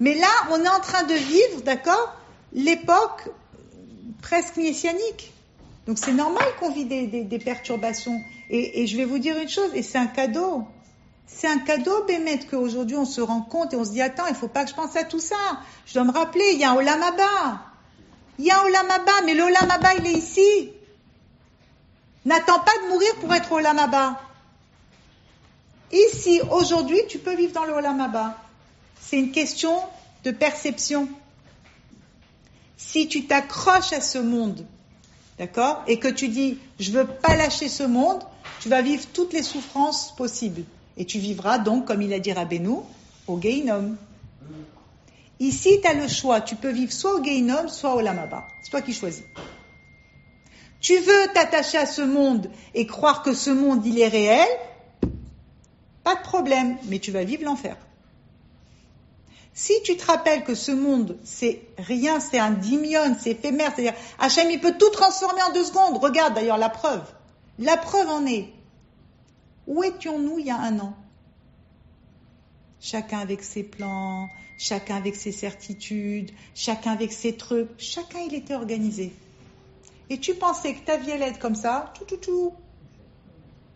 [0.00, 2.14] Mais là, on est en train de vivre, d'accord,
[2.54, 3.28] l'époque
[4.22, 5.30] presque messianique.
[5.86, 8.18] Donc c'est normal qu'on vit des, des- des perturbations.
[8.48, 10.64] Et, et je vais vous dire une chose, et c'est un cadeau.
[11.30, 14.34] C'est un cadeau, Bémet, qu'aujourd'hui on se rend compte et on se dit, attends, il
[14.34, 15.36] faut pas que je pense à tout ça.
[15.86, 17.62] Je dois me rappeler, il y a un Olam Abba.
[18.38, 20.70] Il y a un Olam Abba, mais le Olam Abba, il est ici.
[22.24, 24.20] N'attends pas de mourir pour être au Olam Abba.
[25.92, 28.38] Ici, aujourd'hui, tu peux vivre dans le Olam Abba.
[29.00, 29.78] C'est une question
[30.24, 31.08] de perception.
[32.78, 34.66] Si tu t'accroches à ce monde,
[35.38, 38.22] d'accord, et que tu dis, je veux pas lâcher ce monde,
[38.60, 40.64] tu vas vivre toutes les souffrances possibles.
[40.98, 42.80] Et tu vivras donc, comme il a dit Rabbeinu,
[43.26, 43.96] au Geinom.
[45.40, 46.40] Ici, tu as le choix.
[46.40, 48.46] Tu peux vivre soit au Geinom, soit au Lamaba.
[48.62, 49.24] C'est toi qui choisis.
[50.80, 54.48] Tu veux t'attacher à ce monde et croire que ce monde, il est réel,
[56.04, 57.76] pas de problème, mais tu vas vivre l'enfer.
[59.54, 63.98] Si tu te rappelles que ce monde, c'est rien, c'est un dimion, c'est éphémère, c'est-à-dire
[64.20, 65.96] Hachem, il peut tout transformer en deux secondes.
[65.96, 67.02] Regarde d'ailleurs la preuve.
[67.58, 68.48] La preuve en est.
[69.68, 70.96] Où étions-nous il y a un an?
[72.80, 78.54] Chacun avec ses plans, chacun avec ses certitudes, chacun avec ses trucs, chacun il était
[78.54, 79.12] organisé.
[80.10, 82.54] Et tu pensais que ta vie allait être comme ça, tout, tout, tout.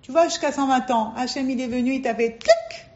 [0.00, 2.88] Tu vois, jusqu'à 120 ans, Hachem il est venu, il t'a fait tlic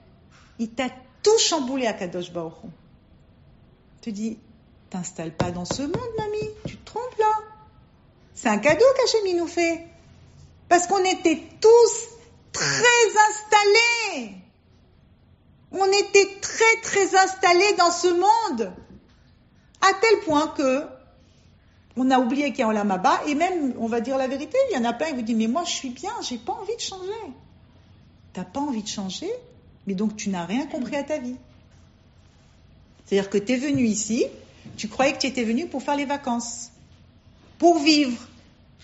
[0.58, 0.88] il t'a
[1.22, 2.54] tout chamboulé à Kadosh Baruch.
[4.00, 4.38] Tu dis,
[4.88, 7.40] t'installes pas dans ce monde, mamie, tu te trompes là.
[8.34, 9.86] C'est un cadeau qu'Hachem nous fait.
[10.68, 12.15] Parce qu'on était tous
[12.56, 14.34] très installés.
[15.72, 18.72] On était très très installés dans ce monde.
[19.80, 20.84] À tel point que
[21.96, 24.58] on a oublié qu'il y a un Olamaba et même, on va dire la vérité,
[24.70, 26.52] il y en a plein qui vous disent, mais moi je suis bien, j'ai pas
[26.52, 27.10] envie de changer.
[28.34, 29.30] T'as pas envie de changer,
[29.86, 31.36] mais donc tu n'as rien compris à ta vie.
[33.06, 34.26] C'est-à-dire que tu es venu ici,
[34.76, 36.70] tu croyais que tu étais venu pour faire les vacances,
[37.58, 38.20] pour vivre.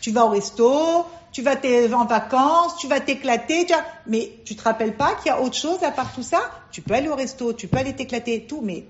[0.00, 1.56] Tu vas au resto, tu vas
[1.96, 5.40] en vacances, tu vas t'éclater, tu vas- mais tu te rappelles pas qu'il y a
[5.40, 6.40] autre chose à part tout ça?
[6.70, 8.84] Tu peux aller au resto, tu peux aller t'éclater, tout, mais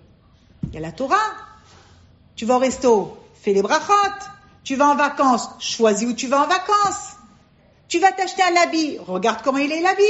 [0.64, 1.16] il y a la Torah.
[2.34, 3.92] Tu vas au resto, fais les brachot.
[4.64, 7.16] Tu vas en vacances, choisis où tu vas en vacances.
[7.88, 10.02] Tu vas t'acheter un habit, regarde comment il est l'habit.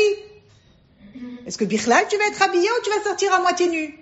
[1.46, 3.98] Est-ce que Bichlal, tu vas être habillé ou tu vas sortir à moitié nu?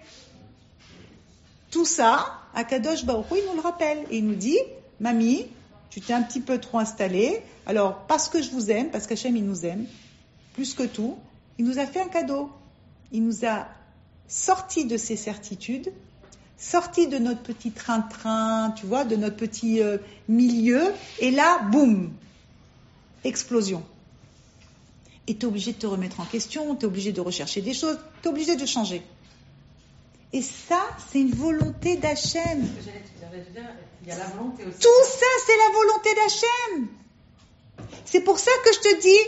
[1.71, 4.05] Tout ça, Akadosh Baruch il nous le rappelle.
[4.11, 4.59] Et il nous dit,
[4.99, 5.47] mamie,
[5.91, 7.43] tu t'es un petit peu trop installée.
[7.67, 9.87] Alors, parce que je vous aime, parce qu'Hachem, il nous aime,
[10.55, 11.19] plus que tout,
[11.59, 12.51] il nous a fait un cadeau.
[13.13, 13.67] Il nous a
[14.29, 15.93] sortis de ses certitudes,
[16.57, 19.99] sortis de notre petit train-train, tu vois, de notre petit euh,
[20.29, 20.93] milieu.
[21.19, 22.13] Et là, boum,
[23.25, 23.83] explosion.
[25.27, 27.75] Et tu es obligé de te remettre en question, tu es obligé de rechercher des
[27.75, 29.03] choses, tu es obligé de changer.
[30.33, 32.67] Et ça, c'est une volonté d'Hachem.
[34.05, 36.89] Tout ça, c'est la volonté d'Hachem.
[38.05, 39.19] C'est pour ça que je te dis,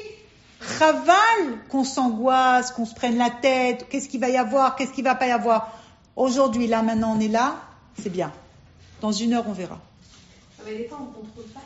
[0.79, 5.05] Chaval, qu'on s'angoisse, qu'on se prenne la tête, qu'est-ce qu'il va y avoir, qu'est-ce qu'il
[5.05, 5.77] va pas y avoir.
[6.15, 7.57] Aujourd'hui, là, maintenant, on est là,
[8.01, 8.33] c'est bien.
[9.01, 9.81] Dans une heure, on verra.
[10.59, 11.61] Ah, Mais des fois, on contrôle pas.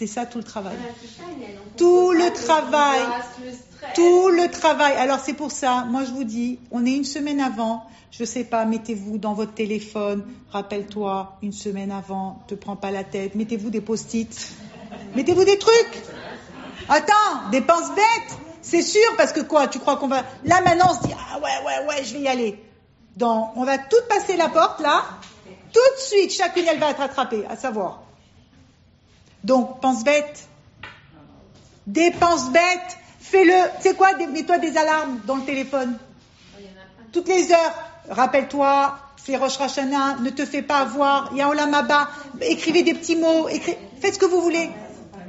[0.00, 0.78] C'est ça tout le travail.
[0.78, 3.00] Voilà, ça, Tout le travail.
[3.00, 3.92] l'angoisse, le stress.
[3.94, 4.94] Tout le travail.
[4.94, 7.84] Alors c'est pour ça, moi je vous dis, on est une semaine avant.
[8.10, 10.24] Je sais pas, mettez-vous dans votre téléphone.
[10.52, 13.34] Rappelle-toi, une semaine avant, te prends pas la tête.
[13.34, 14.54] Mettez-vous des post-it.
[15.16, 16.02] Mettez-vous des trucs.
[16.88, 18.38] Attends, dépenses bêtes.
[18.62, 21.38] C'est sûr parce que quoi Tu crois qu'on va Là maintenant, on se dit ah
[21.40, 22.58] ouais ouais ouais, je vais y aller.
[23.18, 25.04] Dans, on va toutes passer la porte là.
[25.74, 28.04] Tout de suite, chacune elle va être attrapée, à savoir.
[29.44, 30.48] Donc pense bête.
[31.86, 33.70] Dépense bête, fais-le.
[33.80, 34.14] C'est quoi?
[34.14, 35.96] Mets-toi des alarmes dans le téléphone.
[37.12, 37.74] Toutes les heures.
[38.08, 41.30] Rappelle-toi, c'est Rosh Hashanah, ne te fais pas avoir.
[41.32, 42.08] Il y a Olam Haba.
[42.40, 43.48] Écrivez des petits mots.
[44.00, 44.70] Faites ce que vous voulez.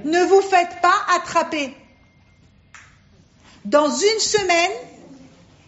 [0.04, 1.76] Ne vous faites pas attraper.
[3.66, 4.72] Dans une semaine,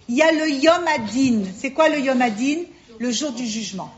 [0.10, 1.44] il y a le Yom Adin.
[1.58, 2.64] C'est quoi le Yom Adin?
[3.00, 3.94] Le jour du jugement.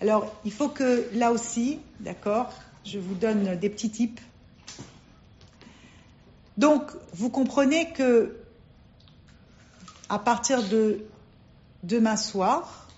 [0.00, 2.52] Alors, il faut que là aussi, d'accord,
[2.86, 4.22] je vous donne des petits tips.
[6.56, 8.36] Donc, vous comprenez que
[10.08, 11.04] à partir de
[11.82, 12.88] demain soir,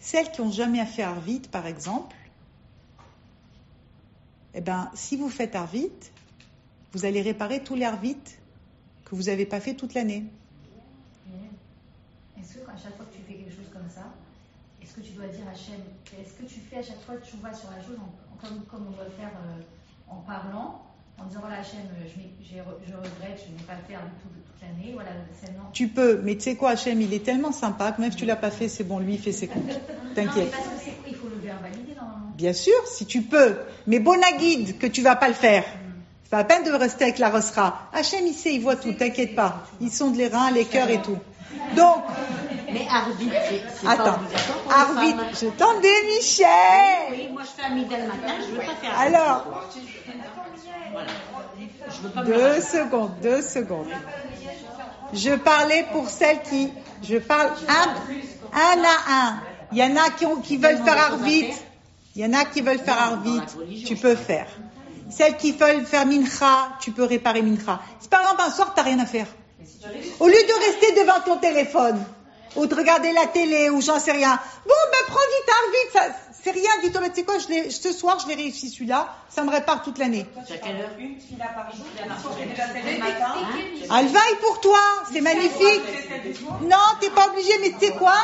[0.00, 2.16] celles qui n'ont jamais fait Arvit, par exemple,
[4.54, 5.92] eh ben, si vous faites Arvit,
[6.92, 8.16] vous allez réparer tous les Arvit
[9.04, 10.24] que vous n'avez pas fait toute l'année.
[12.38, 14.12] Est-ce que à chaque fois que tu fais quelque chose comme ça,
[14.92, 15.80] est-ce que tu dois dire à Hachem,
[16.20, 18.36] est-ce que tu fais à chaque fois que tu vois sur la chose, en- en-
[18.36, 19.62] comme, comme on doit le faire euh,
[20.12, 20.84] en parlant,
[21.16, 24.28] en disant voilà Hachem, euh, je, je regrette, je n'ai pas le faire du tout
[24.28, 25.12] de toute l'année, voilà,
[25.56, 25.64] non.
[25.72, 28.26] Tu peux, mais tu sais quoi, Hachem, il est tellement sympa que même si tu
[28.26, 29.80] l'as pas fait, c'est bon, lui, il fait ses comptes.
[30.14, 30.52] T'inquiète.
[31.08, 32.32] il faut le verbaliser normalement.
[32.36, 33.56] Bien sûr, si tu peux.
[33.86, 35.64] Mais bon à guide que tu vas pas le faire.
[36.24, 37.88] C'est pas la peine de rester avec la rosera.
[37.94, 39.64] Hachem, il sait, il voit tout, t'inquiète pas.
[39.80, 41.18] Ils sondent les reins, les cœurs et tout.
[41.76, 42.02] Donc,
[42.72, 44.14] Mais arbitre, c'est pas attends.
[44.14, 45.28] obligatoire pour les Arbitre, femmes.
[45.40, 46.48] je t'entendais, Michel.
[47.10, 48.98] Oui, moi je fais un midi le matin, je veux pas faire.
[48.98, 49.44] Alors,
[51.90, 53.86] je veux pas me deux secondes, deux secondes.
[55.12, 56.70] Je parlais pour celles qui,
[57.02, 59.40] je parle un, un à un.
[59.72, 61.46] Il y en a qui, ont, qui veulent faire Arvit.
[62.14, 63.40] Il y en a qui veulent faire Arvit.
[63.86, 64.46] Tu peux faire.
[65.10, 67.80] Celles qui veulent faire Mincha, tu peux réparer Mincha.
[68.00, 69.26] Si par exemple un soir, t'as rien à faire.
[70.20, 72.02] Au lieu de rester devant ton téléphone,
[72.56, 74.38] ou de regarder la télé, ou j'en sais rien.
[74.66, 77.70] Bon, ben prends vite Arvit, ça, c'est rien, dis-toi, mais tu sais quoi, je l'ai-
[77.70, 80.26] ce soir, je l'ai réussi celui-là, ça me répare toute l'année.
[80.46, 80.90] C'est à quelle heure?
[80.98, 81.86] Une fila par jour,
[83.98, 84.78] Elle vaille pour toi,
[85.12, 85.82] c'est magnifique.
[86.62, 88.14] Non, t'es pas obligé, mais tu sais quoi?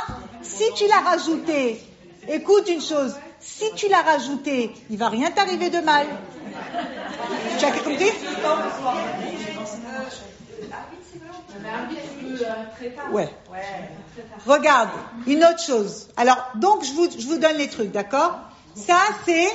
[0.42, 1.80] Si tu l'as rajouté,
[2.28, 6.06] écoute une chose, si tu l'as rajouté, il va rien t'arriver de mal.
[7.58, 8.10] Tu as compris?
[13.12, 13.28] Ouais.
[14.46, 14.90] Regarde,
[15.26, 16.08] une autre chose.
[16.16, 18.38] Alors, donc, je vous, je vous donne les trucs, d'accord?
[18.74, 19.48] Ça, c'est,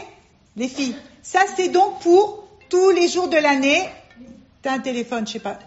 [0.55, 3.89] les filles, ça, c'est donc pour tous les jours de l'année.
[4.61, 5.57] T'as un téléphone, je sais pas.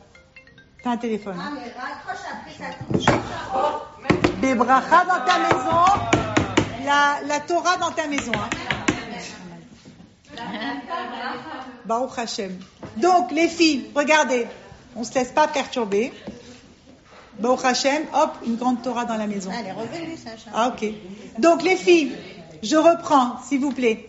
[0.83, 1.37] T'as un téléphone.
[1.41, 1.55] hein?
[4.41, 5.85] Des brachas dans ta maison.
[6.85, 8.33] La, la Torah dans ta maison.
[8.35, 8.49] hein.
[11.85, 12.59] Baruch Hashem.
[12.97, 14.47] Donc, les filles, regardez.
[14.95, 16.13] On se laisse pas perturber.
[17.39, 19.51] Baruch Hashem, hop, une grande Torah dans la maison.
[19.59, 20.51] Elle est revenue, Sacha.
[20.55, 20.89] Ah, ok.
[21.39, 22.17] Donc, les filles,
[22.63, 24.09] je reprends, s'il vous plaît.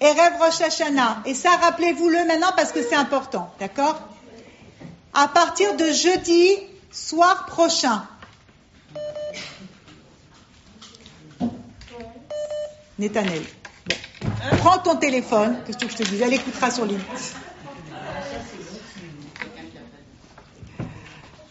[0.00, 1.22] Erev Rosh Hashanah.
[1.26, 3.52] Et ça, rappelez-vous-le maintenant parce que c'est important.
[3.58, 4.00] D'accord?
[5.14, 6.56] À partir de jeudi
[6.90, 8.04] soir prochain.
[12.98, 13.42] Netanel.
[13.88, 14.28] Bon.
[14.58, 15.58] Prends ton téléphone.
[15.66, 16.20] Qu'est-ce que je te dis?
[16.20, 16.98] Elle écoutera sur ligne.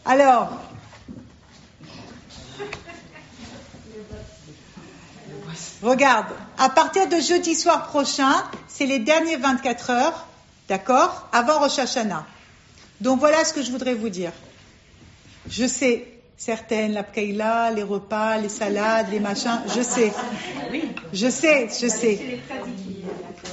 [0.06, 0.50] Alors,
[5.82, 8.34] Regarde, à partir de jeudi soir prochain,
[8.68, 10.28] c'est les derniers 24 heures,
[10.68, 12.26] d'accord, avant Rosh Hashanah.
[13.00, 14.32] Donc voilà ce que je voudrais vous dire.
[15.48, 20.12] Je sais, certaines, la pkaïla, les repas, les salades, les machins, je sais.
[21.14, 22.40] Je sais, je sais.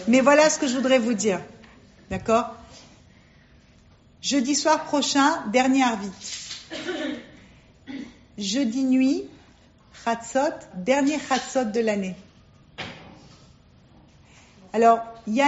[0.09, 1.41] Mais voilà ce que je voudrais vous dire.
[2.11, 2.55] D'accord
[4.23, 6.11] Jeudi soir prochain, dernier Arvit.
[8.39, 9.25] Jeudi nuit,
[10.03, 12.17] Chatzot, dernier Chatzot de l'année.
[14.73, 15.41] Alors, il y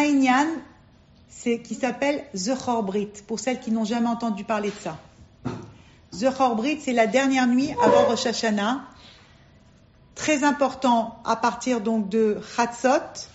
[1.63, 4.99] qui s'appelle The Chorbrit, pour celles qui n'ont jamais entendu parler de ça.
[6.13, 8.85] The Chorbrit, c'est la dernière nuit avant Rosh Hashanah.
[10.15, 13.29] Très important à partir donc de Chatzot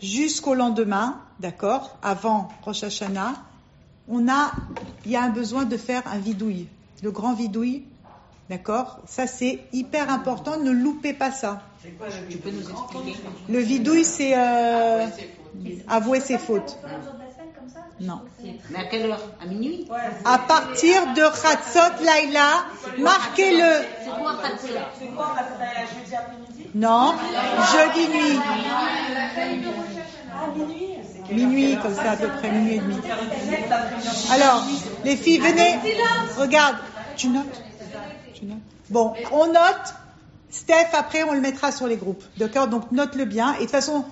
[0.00, 3.34] jusqu'au lendemain, d'accord, avant Rosh Hashanah.
[4.08, 4.52] On a,
[5.04, 6.68] il y a un besoin de faire un vidouille,
[7.02, 7.84] le grand vidouille
[8.50, 9.00] D'accord?
[9.06, 10.58] Ça, c'est hyper important.
[10.58, 11.62] Ne loupez pas ça.
[12.28, 13.16] Tu peux nous expliquer?
[13.48, 15.06] Le vidouille, c'est euh,
[15.88, 16.78] avouer ses fautes.
[18.00, 18.20] Le Non.
[18.70, 19.20] Mais à quelle heure?
[19.40, 19.88] À minuit?
[20.24, 22.66] À partir de Khatsot Laila,
[22.98, 23.84] marquez-le.
[24.02, 24.68] C'est quoi Khatsot?
[24.98, 25.34] C'est quoi,
[25.94, 26.68] jeudi après-midi?
[26.74, 27.14] Non,
[27.72, 28.40] jeudi nuit.
[30.56, 30.98] Minuit.
[31.30, 32.96] Minuit, comme ça, à peu près minuit et demi.
[34.32, 34.64] Alors,
[35.04, 35.78] les filles, venez.
[36.36, 36.76] Regarde.
[37.16, 37.62] Tu notes?
[38.34, 38.58] Tu notes
[38.90, 39.94] Bon, on note.
[40.50, 42.22] Steph, après, on le mettra sur les groupes.
[42.36, 43.54] D'accord Donc, note-le bien.
[43.54, 44.04] Et de toute façon,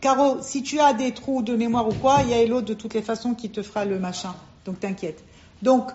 [0.00, 2.74] Caro, si tu as des trous de mémoire ou quoi, il y a Elo de
[2.74, 4.34] toutes les façons qui te fera le machin.
[4.64, 5.22] Donc, t'inquiète.
[5.62, 5.90] Donc,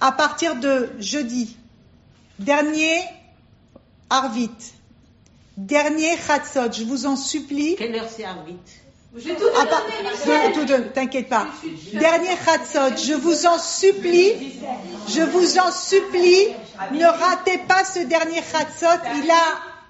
[0.00, 1.56] à partir de jeudi,
[2.38, 3.00] dernier
[4.10, 4.50] Arvit,
[5.56, 8.56] dernier Khatsot, je vous en supplie, Quelle heure c'est Arvit
[9.24, 11.46] de- tout de- t'inquiète pas.
[11.92, 14.58] Dernier Khatsot, je vous en supplie,
[15.08, 16.48] je vous en supplie,
[16.92, 19.44] ne ratez pas ce dernier Khatsot, il a,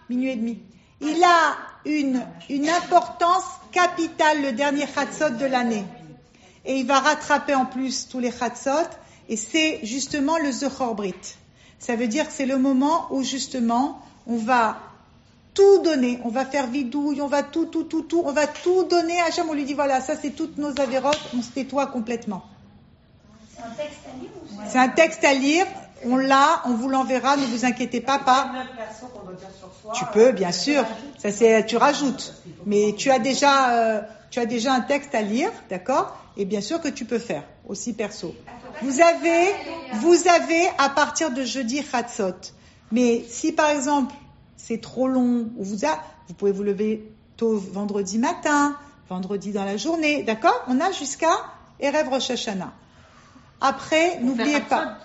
[0.09, 0.59] minuit et demi,
[1.01, 5.85] il a une, une importance capitale, le dernier Khatsot de l'année.
[6.65, 8.89] Et il va rattraper en plus tous les Khatsot,
[9.29, 11.15] et c'est justement le Zohor Brit.
[11.79, 14.79] Ça veut dire que c'est le moment où justement on va
[15.57, 18.85] tout donner, on va faire vidouille, on va tout, tout, tout, tout, on va tout
[18.85, 21.87] donner à Hachem, on lui dit voilà, ça c'est toutes nos avérotes, on se tais-toi
[21.87, 22.45] complètement.
[23.57, 25.67] C'est un texte à lire ou c'est C'est un texte à lire,
[26.05, 28.53] on l'a, on vous l'enverra, ne vous inquiétez pas, pas.
[29.95, 30.85] Tu peux, bien sûr,
[31.19, 32.35] ça c'est, tu rajoutes,
[32.67, 36.15] mais tu as déjà, euh, tu as déjà un texte à lire, d'accord?
[36.37, 38.35] Et bien sûr que tu peux faire, aussi perso.
[38.83, 39.55] Vous avez,
[39.95, 42.53] vous avez à partir de jeudi Khatsot.
[42.93, 44.15] Mais si par exemple
[44.67, 48.77] c'est trop long, ou vous a, vous pouvez vous lever tôt vendredi matin,
[49.09, 50.61] vendredi dans la journée, d'accord?
[50.67, 51.31] On a jusqu'à
[51.79, 52.73] Erev Rosh Hashanah.
[53.61, 54.99] Après, n'oubliez pas.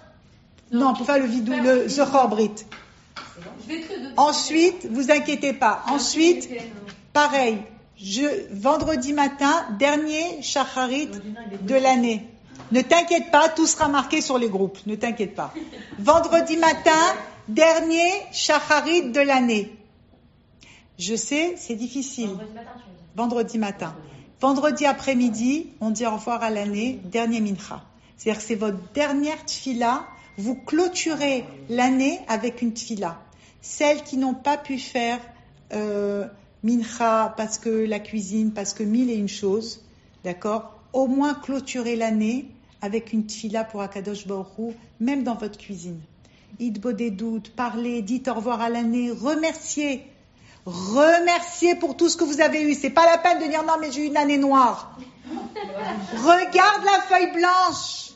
[0.72, 2.66] Non, pour faire le vidou, le Zohar Brit.
[4.18, 5.84] Ensuite, vous inquiétez pas.
[5.90, 6.50] Ensuite,
[7.14, 7.60] pareil,
[7.98, 11.10] je, vendredi matin, dernier shacharit
[11.62, 12.28] de l'année.
[12.72, 14.80] Ne t'inquiète pas, tout sera marqué sur les groupes.
[14.88, 15.54] Ne t'inquiète pas.
[16.00, 17.00] Vendredi matin,
[17.48, 19.76] dernier shacharit de l'année.
[20.98, 22.30] Je sais, c'est difficile.
[22.30, 22.72] vendredi matin,
[23.16, 23.96] Vendredi matin.
[24.40, 27.84] Vendredi après-midi, on dit au revoir à l'année, dernier mincha.
[28.18, 30.06] C'est-à-dire que c'est votre dernière tfila.
[30.38, 33.20] Vous clôturez l'année avec une tfila.
[33.62, 35.20] Celles qui n'ont pas pu faire
[35.74, 36.28] euh,
[36.64, 39.84] mincha parce que la cuisine, parce que mille et une choses,
[40.24, 42.48] d'accord Au moins clôturez l'année
[42.82, 46.00] avec une tfila pour Akadosh Baruch Hu, même dans votre cuisine.
[46.60, 50.06] Des doutes, parlez, dites au revoir à l'année, remerciez.
[50.66, 52.76] Remerciez pour tout ce que vous avez eu.
[52.76, 54.98] C'est pas la peine de dire non, mais j'ai eu une année noire.
[56.14, 58.12] Regarde la feuille blanche.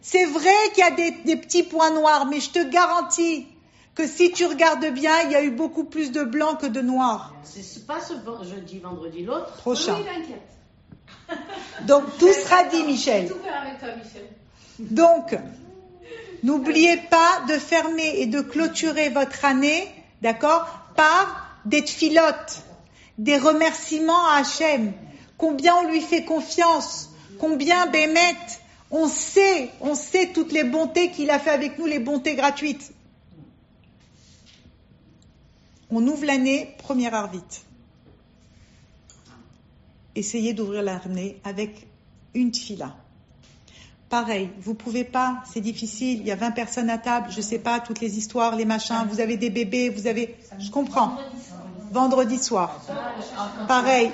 [0.00, 3.46] C'est vrai qu'il y a des, des petits points noirs, mais je te garantis
[3.94, 6.80] que si tu regardes bien, il y a eu beaucoup plus de blanc que de
[6.80, 7.34] noir.
[7.42, 8.14] C'est pas ce
[8.48, 9.96] jeudi, vendredi, l'autre Prochain.
[9.96, 11.34] Oui.
[11.86, 13.28] Donc tout sera dit, Michel.
[13.28, 14.28] Tout faire avec toi, Michel.
[14.78, 15.36] Donc,
[16.42, 19.88] n'oubliez pas de fermer et de clôturer votre année,
[20.22, 22.62] d'accord, par des filotes,
[23.18, 24.92] des remerciements à Hachem.
[25.36, 28.36] Combien on lui fait confiance, combien Bémet,
[28.90, 32.92] on sait, on sait toutes les bontés qu'il a fait avec nous, les bontés gratuites.
[35.90, 37.62] On ouvre l'année, première arvite.
[40.14, 41.86] Essayez d'ouvrir l'année avec
[42.34, 42.96] une tfila.
[44.10, 47.58] Pareil, vous pouvez pas, c'est difficile, il y a 20 personnes à table, je sais
[47.58, 50.34] pas, toutes les histoires, les machins, vous avez des bébés, vous avez...
[50.58, 51.18] Je comprends.
[51.92, 52.80] Vendredi soir.
[53.66, 54.10] Pareil,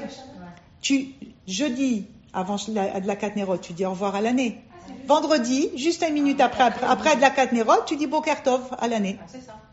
[0.80, 1.14] tu,
[1.46, 4.60] jeudi, avant de la Katnerot, tu dis au revoir à l'année.
[5.06, 8.88] Vendredi, juste une minute après, après, après de la Katnerot, tu dis Boker Tov à
[8.88, 9.18] l'année.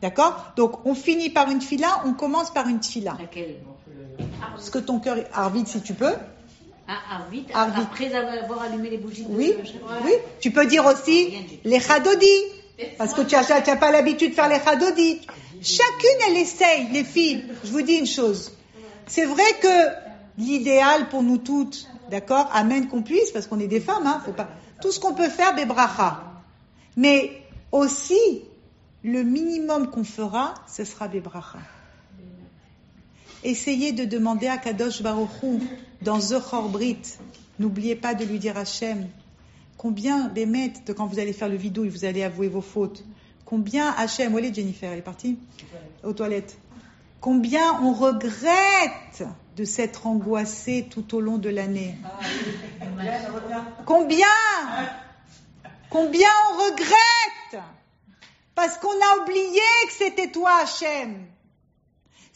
[0.03, 0.53] D'accord?
[0.55, 3.17] Donc, on finit par une fila, on commence par une fila.
[4.39, 6.13] Parce que ton cœur est arvide si tu peux.
[6.93, 7.81] Ah, Arvit, Arvit.
[7.81, 9.53] après avoir allumé les bougies de Oui,
[10.03, 10.11] oui.
[10.41, 12.43] Tu peux dire aussi les chadodis.
[12.97, 15.21] Parce que tu n'as pas l'habitude de faire les chadodis.
[15.61, 17.45] Chacune, elle essaye, les filles.
[17.63, 18.51] Je vous dis une chose.
[19.07, 23.79] C'est vrai que l'idéal pour nous toutes, d'accord, amène qu'on puisse, parce qu'on est des
[23.79, 24.49] femmes, hein, faut pas.
[24.81, 26.23] Tout ce qu'on peut faire, bebracha.
[26.97, 28.43] Mais aussi,
[29.03, 31.59] le minimum qu'on fera, ce sera bebracha.
[33.43, 35.59] Essayez de demander à Kadosh Baruch Hu,
[36.03, 37.17] dans Zohar Brit,
[37.57, 39.07] n'oubliez pas de lui dire Hachem,
[39.77, 43.03] combien Bémet, quand vous allez faire le vidou et vous allez avouer vos fautes,
[43.45, 45.39] combien Hachem, où est Jennifer, elle est partie
[46.03, 46.57] Aux toilettes.
[47.19, 49.23] Combien on regrette
[49.57, 51.95] de s'être angoissé tout au long de l'année.
[53.85, 54.27] Combien
[55.89, 57.63] Combien on regrette
[58.55, 61.30] Parce qu'on a oublié que c'était toi, Hachem.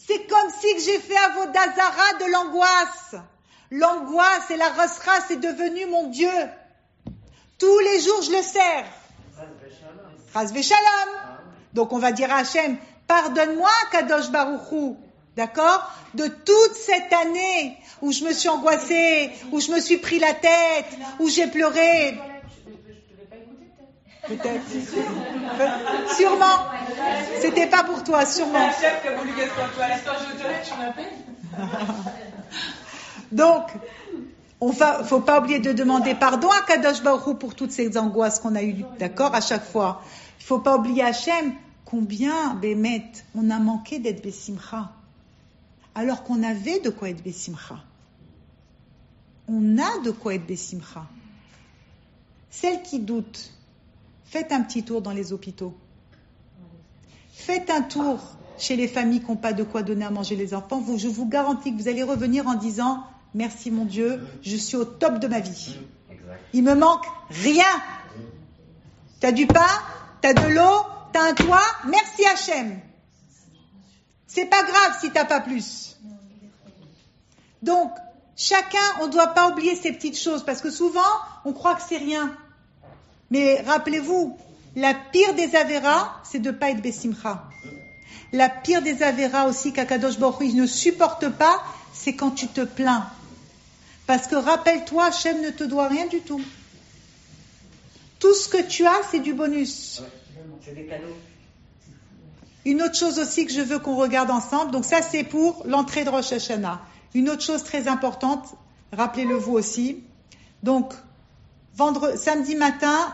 [0.08, 3.16] C'est comme si j'ai fait à Vodazara de l'angoisse.
[3.72, 6.30] L'angoisse et la rasra, c'est devenu mon Dieu.
[7.58, 8.86] Tous les jours, je le sers.
[10.34, 11.10] Razve shalom.
[11.74, 12.78] Donc on va dire à Hachem,
[13.08, 14.97] pardonne-moi, Kadosh Baruchou.
[15.36, 15.91] D'accord?
[16.14, 20.34] De toute cette année où je me suis angoissée, où je me suis pris la
[20.34, 20.86] tête,
[21.20, 22.18] où j'ai pleuré.
[24.28, 24.66] Peut-être.
[24.66, 26.66] Peut- Sûrement.
[27.42, 28.70] C'était pas pour toi, sûrement.
[28.72, 29.88] chef qui a voulu qu'elle soit toi.
[29.88, 31.14] Est-ce que je te laisse, tu m'appelles
[33.32, 33.68] Donc,
[34.62, 38.40] on va, faut pas oublier de demander pardon à Kadosh Baruch pour toutes ces angoisses
[38.40, 40.02] qu'on a eues, d'accord, à chaque fois.
[40.40, 41.54] Il faut pas oublier Hachem,
[41.86, 44.92] combien, Bémet, on a manqué d'être Bessimcha.
[45.94, 47.76] Alors qu'on avait de quoi être Bessimcha.
[49.48, 51.06] On a de quoi être Bessimcha.
[52.50, 53.52] Celles qui doutent,
[54.26, 55.76] faites un petit tour dans les hôpitaux.
[57.34, 58.20] Faites un tour
[58.58, 60.80] chez les familles qui n'ont pas de quoi donner à manger les enfants.
[60.80, 63.04] Vous, je vous garantis que vous allez revenir en disant
[63.34, 65.78] Merci mon Dieu, je suis au top de ma vie.
[66.54, 67.66] Il me manque rien.
[69.20, 69.68] T'as du pain,
[70.22, 71.66] t'as de l'eau, t'as un toit?
[71.86, 72.80] Merci Hachem.
[74.26, 75.98] C'est pas grave si t'as pas plus.
[77.62, 77.92] Donc,
[78.38, 81.02] chacun, on ne doit pas oublier ces petites choses parce que souvent,
[81.44, 82.34] on croit que c'est rien.
[83.36, 84.38] Mais rappelez-vous,
[84.78, 87.44] la pire des avéras, c'est de ne pas être Bessimcha.
[88.32, 91.62] La pire des avéras aussi qu'Akadosh Baruch ne supporte pas,
[91.92, 93.06] c'est quand tu te plains.
[94.08, 96.42] Parce que rappelle-toi, Hachem ne te doit rien du tout.
[98.20, 100.02] Tout ce que tu as, c'est du bonus.
[102.64, 106.06] Une autre chose aussi que je veux qu'on regarde ensemble, donc ça c'est pour l'entrée
[106.06, 106.80] de Rosh Hashanah.
[107.14, 108.56] Une autre chose très importante,
[108.94, 110.04] rappelez-le vous aussi.
[110.64, 110.94] Donc,
[111.76, 113.14] vendre, samedi matin,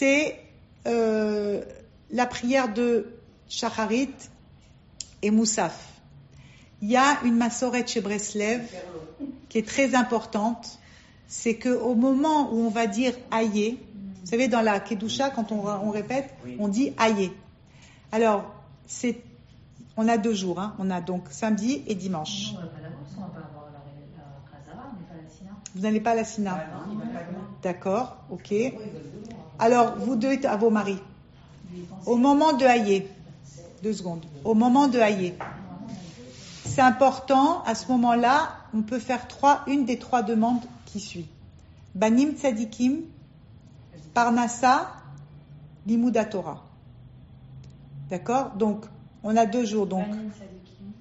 [0.00, 0.40] c'est
[0.86, 1.62] euh,
[2.10, 3.06] la prière de
[3.50, 4.14] Shacharit
[5.20, 5.76] et Moussaf.
[6.80, 8.62] Il y a une massorette chez Breslev
[9.50, 10.78] qui est très importante.
[11.28, 13.78] C'est que au moment où on va dire aïe,
[14.22, 17.30] vous savez, dans la Kedusha, quand on, on répète, on dit aïe.
[18.10, 18.50] Alors,
[18.86, 19.20] c'est,
[19.98, 20.74] on a deux jours, hein.
[20.78, 22.52] on a donc samedi et dimanche.
[22.54, 23.80] On va pas l'avance, on va pas avoir la,
[24.16, 25.50] la Khazara, on n'est pas la Sina.
[25.74, 27.00] Vous n'allez pas à la Sina loin.
[27.62, 28.54] D'accord, ok.
[29.60, 30.98] Alors, vous deux, à vos maris.
[32.06, 33.08] Au moment de hailler,
[33.82, 35.36] deux secondes, au moment de hailler,
[36.64, 41.28] c'est important, à ce moment-là, on peut faire trois, une des trois demandes qui suit.
[41.94, 43.00] Banim Tzadikim,
[44.14, 44.88] Parnassa,
[45.86, 46.64] Limouda Torah.
[48.08, 48.50] D'accord?
[48.56, 48.84] Donc,
[49.22, 49.86] on a deux jours.
[49.86, 50.06] Donc,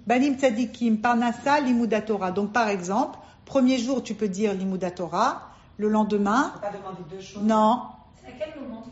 [0.06, 2.32] Banim Tzadikim, Parnassa, Limouda Torah.
[2.32, 5.44] Donc, par exemple, premier jour, tu peux dire Limouda Torah.
[5.78, 7.42] Le lendemain, Pas demander deux choses.
[7.42, 7.84] non,
[8.30, 8.84] à quel moment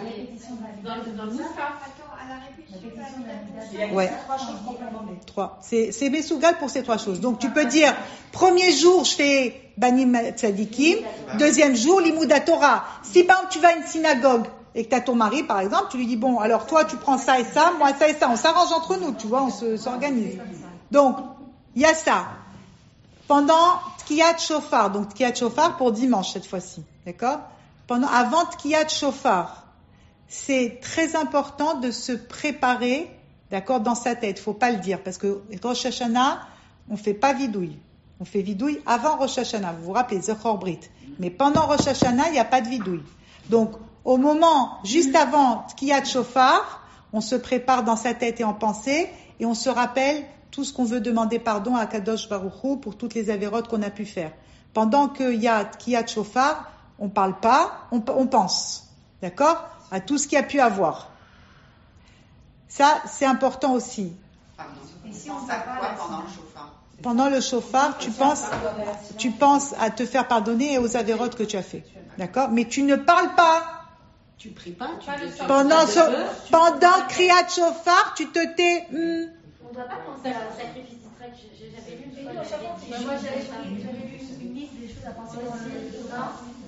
[0.00, 1.48] répétition de la Dans, dans le Moussaf.
[1.58, 2.90] Attends, à la répétition.
[2.96, 4.10] La répétition de la Il y a Ouais.
[5.26, 5.58] trois.
[5.62, 7.20] C'est, Mesougal pour ces trois choses.
[7.20, 7.94] Donc, tu peux dire,
[8.32, 10.98] premier jour, je fais Banim Tzadikim.
[11.38, 12.84] Deuxième jour, Limouda Torah.
[13.02, 15.60] Si, par exemple, tu vas à une synagogue et que tu as ton mari, par
[15.60, 18.14] exemple, tu lui dis, bon, alors toi, tu prends ça et ça, moi ça et
[18.14, 18.28] ça.
[18.30, 20.38] On s'arrange entre nous, tu vois, on se, s'organise.
[20.90, 21.16] Donc,
[21.74, 22.26] il y a ça.
[23.28, 27.38] Pendant Tkiyat Shofar, donc Tkiyat Shofar pour dimanche cette fois-ci, d'accord?
[27.90, 29.64] Pendant avant Tkiyat Shofar,
[30.28, 33.10] c'est très important de se préparer,
[33.50, 34.38] d'accord, dans sa tête.
[34.38, 36.38] Faut pas le dire parce que Rosh Hashanah,
[36.88, 37.76] on fait pas vidouille.
[38.20, 39.72] On fait vidouille avant Rosh Hashanah.
[39.72, 40.78] Vous vous rappelez, Zechor Brit.
[41.18, 43.02] Mais pendant Rosh Hashanah, il n'y a pas de vidouille.
[43.48, 43.72] Donc,
[44.04, 49.08] au moment, juste avant Tkiyat Shofar, on se prépare dans sa tête et en pensée
[49.40, 50.22] et on se rappelle
[50.52, 53.82] tout ce qu'on veut demander pardon à Kadosh Baruch Hu pour toutes les avérotes qu'on
[53.82, 54.30] a pu faire.
[54.74, 56.70] Pendant qu'il y a Tkiyat Shofar,
[57.00, 58.86] on parle pas, on, on pense.
[59.22, 61.08] D'accord À tout ce qu'il y a pu avoir.
[62.68, 64.12] Ça, c'est important aussi.
[64.56, 64.72] Pardon.
[65.08, 67.40] Et si On on pense va à pas quoi la pendant le chauffard Pendant le
[67.40, 68.42] chauffard, tu penses,
[69.18, 71.84] tu penses à te faire pardonner et aux avérotes que tu as fait.
[72.18, 73.62] D'accord Mais tu ne parles pas.
[74.38, 75.10] Tu pries pas, tu
[75.46, 76.00] Pendant, ce,
[76.46, 78.86] tu- pendant Kriyat Shofar, tu te tais.
[78.90, 79.30] hmm.
[79.64, 81.32] On ne doit pas penser à un sacrifice d'Israël.
[81.36, 82.04] J'ai- J'avais lu
[84.40, 86.59] une liste des choses à penser dans le.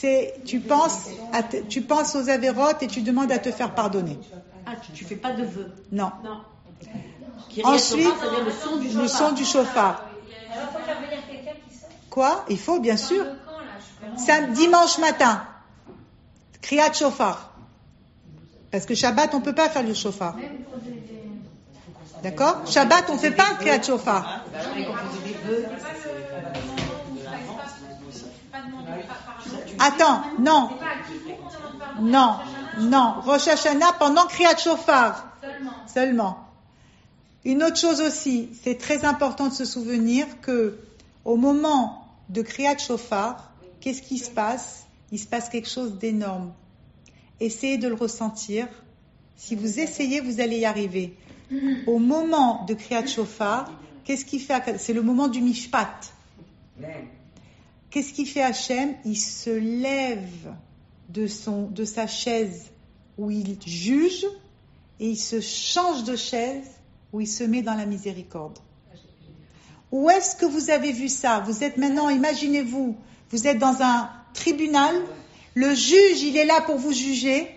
[0.00, 3.74] C'est, tu penses, à te- tu penses aux avérotes et tu demandes à te faire
[3.76, 4.18] pardonner.
[4.66, 5.72] Ah, tu, fais pas de vœux.
[5.92, 6.10] Non.
[7.62, 8.08] Ensuite,
[8.44, 9.08] le son du chauffard.
[9.28, 10.04] son du chauffard.
[12.10, 12.44] Quoi?
[12.48, 13.24] Il faut, bien sûr.
[14.16, 15.44] Sam- dimanche matin,
[16.60, 17.52] Kriyat Shofar.
[18.72, 20.34] Parce que Shabbat, on peut pas faire le chauffard.
[22.24, 22.62] D'accord?
[22.66, 24.22] Shabbat, on fait pas Kriyat Shofar.
[24.52, 25.66] Bah oui, quand on fait des vœux,
[29.78, 30.70] Attends, non.
[32.00, 32.36] Non.
[32.80, 35.38] Non, Rosh Hashanah pendant Kriyat Shofar.
[35.40, 35.72] Seulement.
[35.86, 36.38] Seulement.
[37.44, 40.78] Une autre chose aussi, c'est très important de se souvenir que
[41.24, 44.86] au moment de Kriyat Shofar, qu'est-ce qui se passe?
[45.12, 46.52] Il se passe quelque chose d'énorme.
[47.40, 48.66] Essayez de le ressentir.
[49.36, 51.16] Si vous essayez, vous allez y arriver.
[51.86, 53.70] Au moment de Kriyat Shofar,
[54.04, 56.12] qu'est-ce qui fait C'est le moment du Mishpat.
[57.94, 58.96] Qu'est-ce qu'il fait Hachem?
[59.04, 60.52] Il se lève
[61.10, 61.28] de,
[61.70, 62.72] de sa chaise
[63.16, 64.26] où il juge
[64.98, 66.66] et il se change de chaise
[67.12, 68.58] où il se met dans la miséricorde.
[69.92, 71.38] Où est-ce que vous avez vu ça?
[71.46, 72.96] Vous êtes maintenant, imaginez-vous,
[73.30, 74.96] vous êtes dans un tribunal,
[75.54, 77.48] le juge, il est là pour vous juger,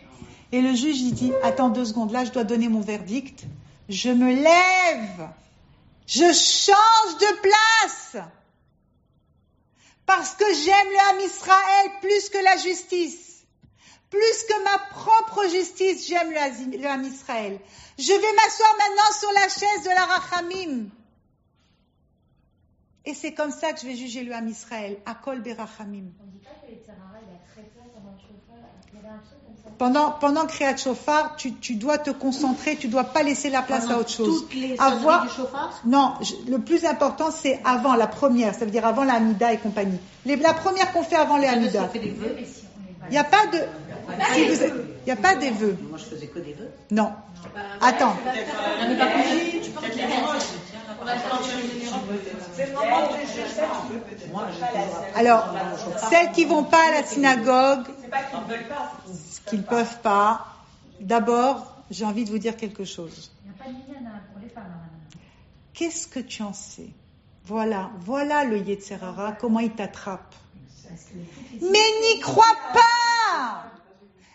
[0.51, 3.45] et le juge, il dit, attends deux secondes, là, je dois donner mon verdict,
[3.89, 5.29] je me lève,
[6.05, 8.23] je change de place,
[10.07, 13.45] parce que j'aime le Ham Israël plus que la justice.
[14.09, 17.59] Plus que ma propre justice, j'aime le, Ham Israël.
[17.99, 20.89] Je vais m'asseoir maintenant sur la chaise de la Rachamim.
[23.03, 26.11] Et c'est comme ça que je vais juger le Ham Israël, à Kol Berachamim.
[29.77, 30.11] Pendant.
[30.11, 33.97] Pendant, Kriyat Shofar, tu, tu dois te concentrer, tu dois pas laisser la place à
[33.99, 34.41] autre chose.
[34.41, 38.55] Toutes les Avoir- sonneries du chauffard Non, je- le plus important, c'est avant la première,
[38.55, 39.99] ça veut dire avant la Hamida et compagnie.
[40.25, 41.89] Les- la première qu'on fait avant les Hamida.
[41.93, 43.59] Il n'y a pas de,
[44.33, 45.77] si vous êtes- il n'y a pas des vœux.
[45.89, 46.71] Moi, je faisais que des vœux.
[46.91, 47.11] Non.
[47.79, 48.15] Attends.
[55.15, 55.53] Alors,
[56.09, 58.17] celles qui vont pas à la synagogue, pas
[59.45, 60.45] qu'ils peuvent pas,
[60.99, 63.31] d'abord, j'ai envie de vous dire quelque chose.
[65.73, 66.89] Qu'est-ce que tu en sais?
[67.45, 70.35] Voilà, voilà le Yetzerara, comment il t'attrape.
[71.61, 73.63] Mais n'y crois pas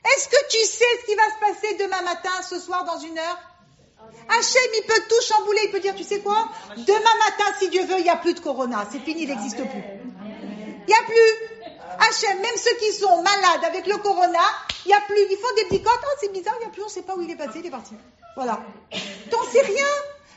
[0.05, 3.19] Est-ce que tu sais ce qui va se passer demain matin, ce soir, dans une
[3.19, 3.52] heure?
[4.29, 6.49] Hachem, il peut tout chambouler, il peut dire, tu sais quoi?
[6.77, 9.59] Demain matin, si Dieu veut, il n'y a plus de corona, c'est fini, il n'existe
[9.59, 9.83] plus.
[9.85, 11.69] Il n'y a plus.
[11.99, 14.39] Hachem, même ceux qui sont malades avec le corona,
[14.85, 15.19] il n'y a plus.
[15.31, 17.03] Ils font des petits comptes, oh, c'est bizarre, il n'y a plus, on ne sait
[17.03, 17.95] pas où il est passé, il est parti.
[18.37, 18.61] Voilà.
[19.31, 19.87] T'en sais rien.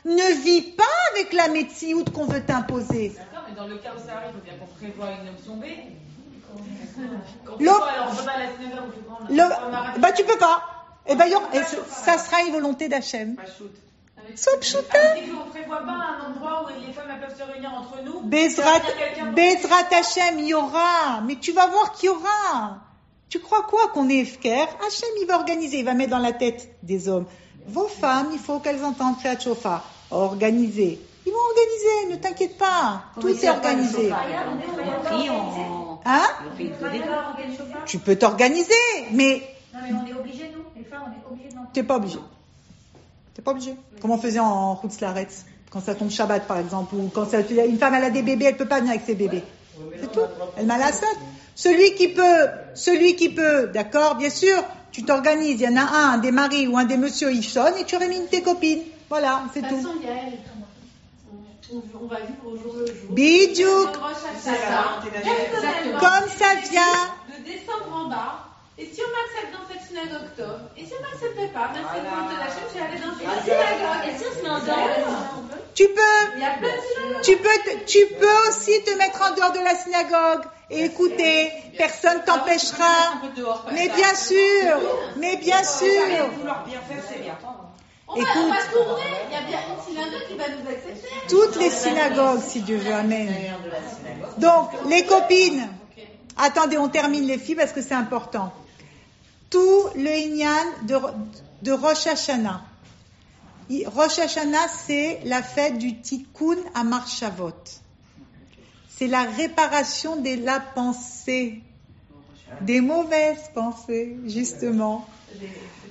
[0.04, 3.08] Ne vis pas avec la médecine qu'on veut t'imposer.
[3.08, 5.56] D'accord, mais dans le cas où ça arrive, il faut bien qu'on prévoit une option
[5.56, 5.64] B.
[7.44, 7.58] Quand on
[9.98, 10.75] bah, tu peux pas.
[11.08, 13.36] Eh ben, il y aura- et ce- ça sera une volonté d'Hachem.
[13.38, 18.20] Ah, mais on prévoit pas un endroit où les femmes peuvent se réunir entre nous.
[19.32, 21.20] Bezrat, Hachem, il y aura.
[21.26, 22.78] Mais tu vas voir qu'il y aura.
[23.28, 26.32] Tu crois quoi qu'on est Efker Hachem, il va organiser, il va mettre dans la
[26.32, 27.26] tête des hommes.
[27.68, 29.84] Vos femmes, il faut qu'elles entendent Kriyat Shofar.
[30.10, 31.00] Organiser.
[31.26, 33.02] Ils vont organiser, ne t'inquiète pas.
[33.20, 34.10] Tout est organisé.
[36.04, 36.22] Hein.
[37.86, 38.74] Tu peux t'organiser,
[39.12, 39.42] mais
[39.74, 41.65] Non, mais on est obligés, nous, les femmes, on est obligés de l'entendre.
[41.76, 42.18] T'es pas obligé.
[43.34, 43.74] T'es pas obligé.
[44.00, 47.40] Comme on faisait en route Laretz, quand ça tombe Shabbat par exemple, ou quand ça-
[47.40, 49.42] une femme elle a des bébés, elle peut pas venir avec ses bébés.
[50.00, 50.20] C'est tout.
[50.56, 51.08] Elle m'a la seule.
[51.54, 54.56] Celui qui peut, celui qui peut, d'accord, bien sûr,
[54.92, 55.60] tu t'organises.
[55.60, 57.84] Il y en a un, un des maris ou un des monsieur, il sonne et
[57.84, 58.80] tu réunis tes copines.
[59.10, 59.82] Voilà, c'est De toute tout.
[59.86, 60.32] façon, Yael,
[61.72, 63.10] on, on va vivre au jour le jour.
[63.10, 66.82] Bidjouk, Rosh Hashanah, personnellement, comme ça vient.
[67.28, 68.44] de descendre en bas.
[68.78, 70.60] Et si on m'accepte dans cette synagogue, top.
[70.76, 73.42] Et si on m'acceptait pas, merci pour de la chaîne, je vais aller dans une
[73.42, 74.04] synagogue.
[74.04, 76.00] Et si on se met en dehors, Tu peux,
[76.36, 77.22] il y a plein de synagogues.
[77.22, 81.50] tu peux, tu peux aussi te mettre en dehors de la synagogue et écouter.
[81.78, 83.14] Personne t'empêchera.
[83.72, 84.76] Mais bien sûr,
[85.16, 86.28] mais bien sûr.
[86.36, 87.38] Vouloir bien faire, c'est bien.
[88.08, 88.32] On va, Écoute.
[88.36, 89.02] on va tourner.
[89.28, 91.08] Il y a bien une synagogue qui va nous accepter.
[91.30, 93.34] Toutes les synagogues, si Dieu veut, Amen.
[94.36, 95.66] Donc, les copines,
[96.36, 98.52] attendez, on termine les filles parce que c'est important.
[99.50, 100.96] Tout le Inyan de,
[101.62, 102.62] de Rosh Hashanah.
[103.86, 107.52] Rosh Hashanah, c'est la fête du Tikkun à Marshavot.
[108.88, 111.60] C'est la réparation de la pensée,
[112.60, 115.06] des mauvaises pensées, justement.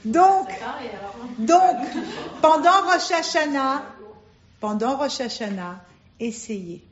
[0.03, 0.49] Donc,
[1.37, 1.77] donc,
[2.41, 3.11] pendant Rosh
[4.59, 5.83] pendant Rosh Hashanah,
[6.19, 6.83] essayez.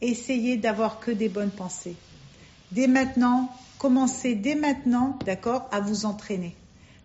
[0.00, 1.96] Essayez d'avoir que des bonnes pensées.
[2.70, 3.50] Dès maintenant,
[3.84, 6.56] commencez dès maintenant, d'accord, à vous entraîner.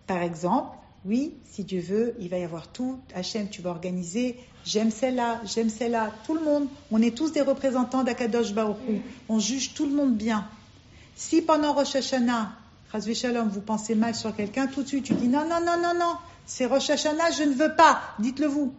[0.06, 2.98] Par exemple, oui, si Dieu veut, il va y avoir tout.
[3.14, 4.38] Hachem, tu vas organiser.
[4.64, 6.10] J'aime celle-là, j'aime celle-là.
[6.24, 6.68] Tout le monde.
[6.90, 8.78] On est tous des représentants d'Akadosh Baruch.
[9.28, 10.48] On juge tout le monde bien.
[11.16, 12.52] Si pendant Rosh Hashanah,
[13.14, 15.92] Shalom, vous pensez mal sur quelqu'un, tout de suite tu dis non, non, non, non,
[15.98, 16.14] non,
[16.46, 18.00] c'est Rosh Hashanah, je ne veux pas.
[18.20, 18.72] Dites-le vous.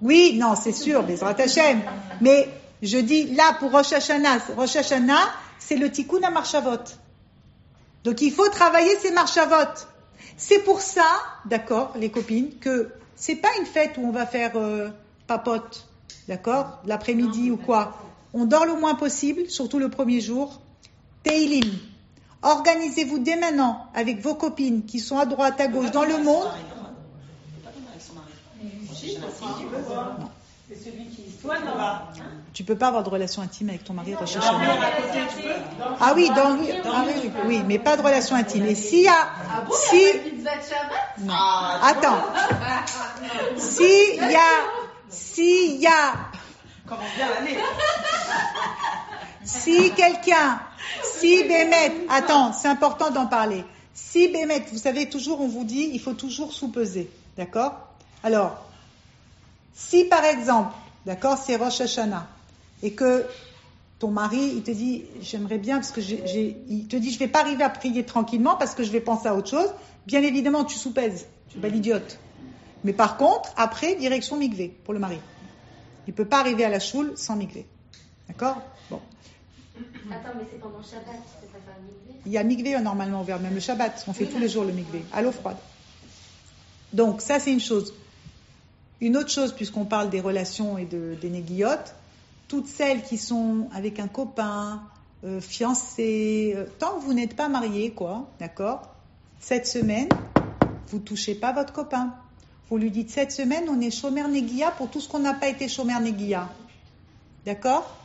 [0.00, 1.82] Oui, non, c'est sûr, Bezrat Hashem.
[2.20, 2.48] Mais
[2.82, 5.26] je dis là pour Rosh Hashanah, Rosh Hashanah,
[5.66, 6.84] c'est le Tikkun à Marshavot.
[8.04, 9.88] Donc il faut travailler ces marches à vote.
[10.36, 11.08] C'est pour ça,
[11.44, 14.90] d'accord, les copines, que c'est pas une fête où on va faire euh,
[15.26, 15.88] papote,
[16.28, 17.98] d'accord, l'après-midi ou quoi.
[18.32, 20.60] On dort le moins possible, surtout le premier jour.
[21.24, 21.72] Teilim.
[22.42, 26.46] Organisez-vous dès maintenant avec vos copines qui sont à droite, à gauche, dans le monde.
[30.68, 31.15] C'est celui qui.
[31.15, 31.15] Toi, non.
[32.52, 34.44] Tu peux pas avoir de relation intime avec ton mari Hashanah.
[36.00, 38.64] Ah oui, dans, oui, ah oui, oui, oui, mais pas de relation intime.
[38.64, 39.28] Et s'il y a,
[39.70, 41.34] si, de Shabbat non,
[41.82, 42.24] attends,
[43.58, 46.14] s'il y a, s'il y a,
[49.44, 50.60] si quelqu'un,
[51.02, 53.64] si Bémet, attends, c'est important d'en parler.
[53.92, 57.74] Si Bémet, vous savez toujours, on vous dit, il faut toujours sous-peser, d'accord?
[58.24, 58.56] Alors,
[59.74, 60.72] si par exemple,
[61.06, 62.28] d'accord, c'est Rosh Hashanah,
[62.82, 63.24] et que
[63.98, 67.28] ton mari, il te dit, j'aimerais bien, parce que j'ai, il te dit, je vais
[67.28, 69.72] pas arriver à prier tranquillement parce que je vais penser à autre chose,
[70.06, 72.18] bien évidemment, tu sous-pèses, tu es pas l'idiote.
[72.84, 75.18] Mais par contre, après, direction Migvé, pour le mari.
[76.06, 77.66] Il peut pas arriver à la choule sans Migvé.
[78.28, 78.60] D'accord?
[78.90, 79.00] Bon.
[80.10, 82.20] Attends, mais c'est pendant Shabbat, c'est pas faire migrer.
[82.26, 84.04] Il y a Migvé normalement ouvert, même le Shabbat.
[84.06, 85.56] On fait tous les jours le Migvé, à l'eau froide.
[86.92, 87.92] Donc, ça, c'est une chose.
[89.00, 91.94] Une autre chose, puisqu'on parle des relations et de, des néguillottes,
[92.48, 94.82] toutes celles qui sont avec un copain,
[95.24, 98.94] euh, fiancé, euh, tant que vous n'êtes pas marié, quoi, d'accord
[99.40, 100.08] Cette semaine,
[100.88, 102.14] vous touchez pas votre copain.
[102.70, 105.48] Vous lui dites, cette semaine, on est chômeur néguilla pour tout ce qu'on n'a pas
[105.48, 106.48] été chômeur néguilla.
[107.44, 107.96] D'accord?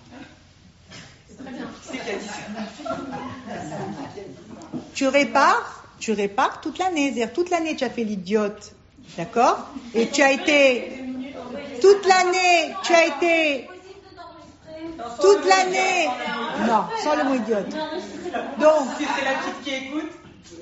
[4.93, 7.13] Tu répares, tu répares toute l'année.
[7.13, 8.75] C'est-à-dire toute l'année tu as fait l'idiote,
[9.17, 11.03] d'accord Et tu as été
[11.81, 13.67] toute l'année, tu as été
[15.19, 16.07] toute l'année.
[16.67, 17.69] Non, sans le mot idiote.
[18.59, 18.87] Donc,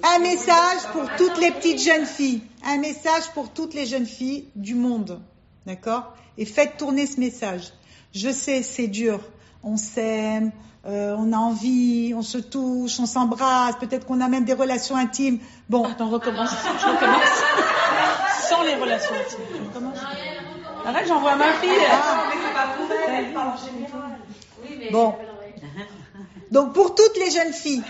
[0.04, 2.42] un message pour toutes les petites jeunes filles.
[2.66, 5.22] Un message pour toutes les jeunes filles du monde.
[5.66, 7.74] D'accord Et faites tourner ce message.
[8.14, 9.20] Je sais, c'est dur.
[9.64, 10.52] On s'aime,
[10.86, 14.95] euh, on a envie, on se touche, on s'embrasse, peut-être qu'on a même des relations
[14.95, 15.39] intimes.
[15.69, 16.51] Bon, Attends, recommence.
[16.82, 17.43] Je recommence.
[18.49, 19.45] Sans les relations intimes.
[19.61, 19.97] Je recommence.
[20.86, 21.69] Arrête, j'envoie ma fille.
[21.91, 22.23] Ah.
[22.30, 24.19] mais c'est pas pour elle, elle parle en général.
[24.63, 25.13] Oui, mais Bon.
[25.17, 25.53] je vais l'envoyer.
[26.51, 27.84] Donc pour toutes les jeunes filles,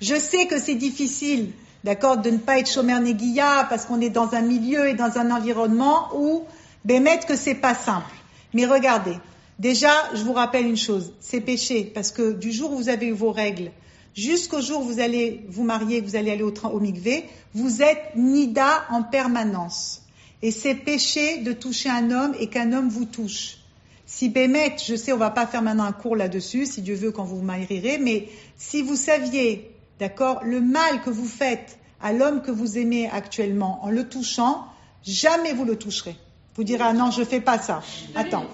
[0.00, 1.52] je sais que c'est difficile,
[1.84, 5.18] d'accord, de ne pas être chômeur néguilla parce qu'on est dans un milieu et dans
[5.18, 6.44] un environnement où,
[6.86, 8.10] ben, mettre que c'est pas simple.
[8.54, 9.16] Mais regardez,
[9.60, 13.06] déjà, je vous rappelle une chose, c'est péché parce que du jour où vous avez
[13.06, 13.70] eu vos règles
[14.16, 18.16] jusqu'au jour où vous allez vous marier, vous allez aller au, train- mikvé, vous êtes
[18.16, 20.02] nida en permanence.
[20.42, 23.58] Et c'est péché de toucher un homme et qu'un homme vous touche.
[24.06, 27.12] Si Bémet, je sais, on va pas faire maintenant un cours là-dessus, si Dieu veut
[27.12, 32.12] quand vous vous marierez, mais si vous saviez, d'accord, le mal que vous faites à
[32.12, 34.64] l'homme que vous aimez actuellement en le touchant,
[35.04, 36.16] jamais vous le toucherez.
[36.56, 37.82] Vous direz, ah non, je fais pas ça.
[38.16, 38.46] Attends.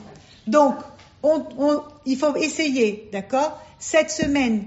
[0.46, 0.74] Donc,
[1.26, 3.60] on, il faut essayer, d'accord?
[3.78, 4.66] Cette semaine,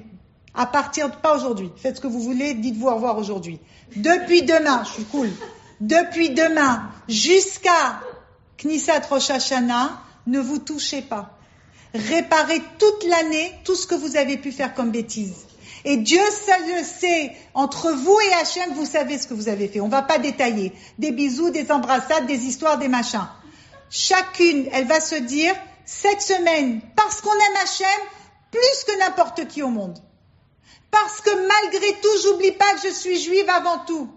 [0.53, 3.59] à partir, pas aujourd'hui, faites ce que vous voulez, dites-vous au revoir aujourd'hui.
[3.95, 5.29] Depuis demain, je suis cool,
[5.79, 8.01] depuis demain jusqu'à
[8.57, 11.37] Knisat Rosh Hashanah, ne vous touchez pas.
[11.93, 15.45] Réparez toute l'année tout ce que vous avez pu faire comme bêtise.
[15.85, 19.67] Et Dieu ça le sait, entre vous et Hachem, vous savez ce que vous avez
[19.67, 19.79] fait.
[19.79, 20.73] On va pas détailler.
[20.97, 23.27] Des bisous, des embrassades, des histoires, des machins.
[23.89, 25.55] Chacune, elle va se dire,
[25.89, 27.87] cette semaine, parce qu'on aime Hachem,
[28.51, 29.97] plus que n'importe qui au monde.
[30.91, 34.07] Parce que malgré tout, j'oublie pas que je suis juive avant tout.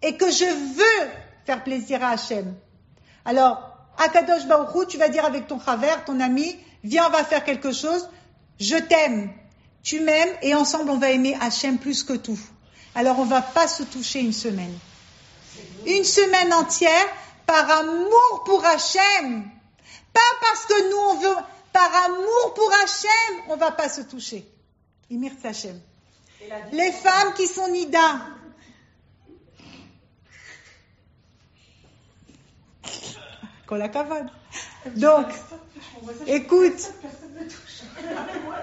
[0.00, 1.10] Et que je veux
[1.44, 2.54] faire plaisir à Hachem.
[3.26, 3.60] Alors,
[3.98, 7.70] Akadosh Baruchou, tu vas dire avec ton travers, ton ami, viens, on va faire quelque
[7.70, 8.08] chose.
[8.58, 9.30] Je t'aime,
[9.82, 12.40] tu m'aimes, et ensemble, on va aimer Hachem plus que tout.
[12.94, 14.78] Alors, on va pas se toucher une semaine.
[15.84, 17.06] Une semaine entière,
[17.44, 19.57] par amour pour Hachem.
[20.40, 21.42] Parce que nous, on veut,
[21.72, 24.46] par amour pour Hachem, on va pas se toucher.
[25.10, 25.32] Imir.
[26.72, 28.20] Les femmes qui sont Nida,
[33.66, 33.78] qu'on.
[34.96, 35.26] Donc,
[36.26, 36.92] écoute.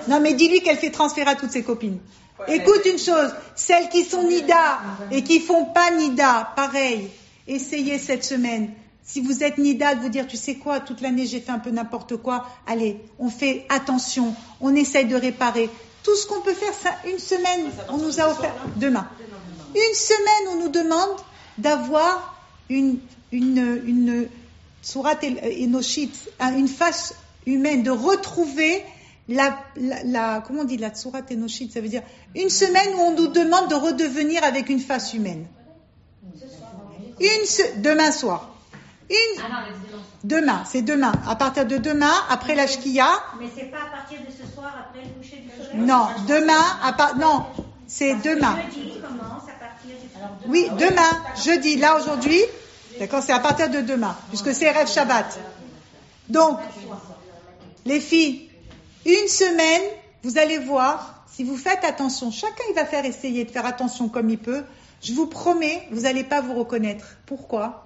[0.07, 1.99] Non, mais dis-lui qu'elle fait transférer à toutes ses copines.
[2.47, 4.81] Écoute une chose, celles qui sont Nida
[5.11, 7.09] et qui font pas Nida, pareil,
[7.47, 8.73] essayez cette semaine.
[9.07, 11.59] Si vous êtes Nida, de vous dire, tu sais quoi, toute l'année j'ai fait un
[11.59, 15.69] peu n'importe quoi, allez, on fait attention, on essaye de réparer.
[16.03, 19.07] Tout ce qu'on peut faire, ça, une semaine, on nous a offert, demain.
[19.75, 21.09] Une semaine, on nous demande
[21.57, 22.35] d'avoir
[22.69, 22.97] une,
[23.31, 24.27] une, une,
[24.95, 27.13] Enoshit, une face
[27.45, 28.83] humaine, de retrouver
[29.27, 32.03] la, la, la- comment on dit la tsurat enoshit, ça veut dire
[32.35, 35.45] une semaine où on nous demande de redevenir avec une face humaine.
[37.19, 38.54] Une se- demain soir.
[39.09, 40.03] Une Ah non, mais demain.
[40.23, 41.11] demain, c'est demain.
[41.27, 43.07] À partir de demain, après la shkia,
[43.39, 45.85] Mais c'est pas à partir de ce soir après le coucher du soleil?
[45.85, 47.45] Non, demain, à part, non,
[47.87, 48.57] c'est demain.
[48.73, 51.11] Jeudi commence à partir du Oui, demain,
[51.43, 52.41] jeudi, là aujourd'hui,
[52.99, 55.39] d'accord, c'est à partir de demain, puisque c'est Rêve Shabbat.
[56.29, 56.57] Donc,
[57.85, 58.49] les filles,
[59.05, 59.83] une semaine,
[60.23, 64.09] vous allez voir, si vous faites attention, chacun il va faire essayer de faire attention
[64.09, 64.63] comme il peut,
[65.03, 67.05] je vous promets, vous n'allez pas vous reconnaître.
[67.27, 67.84] Pourquoi?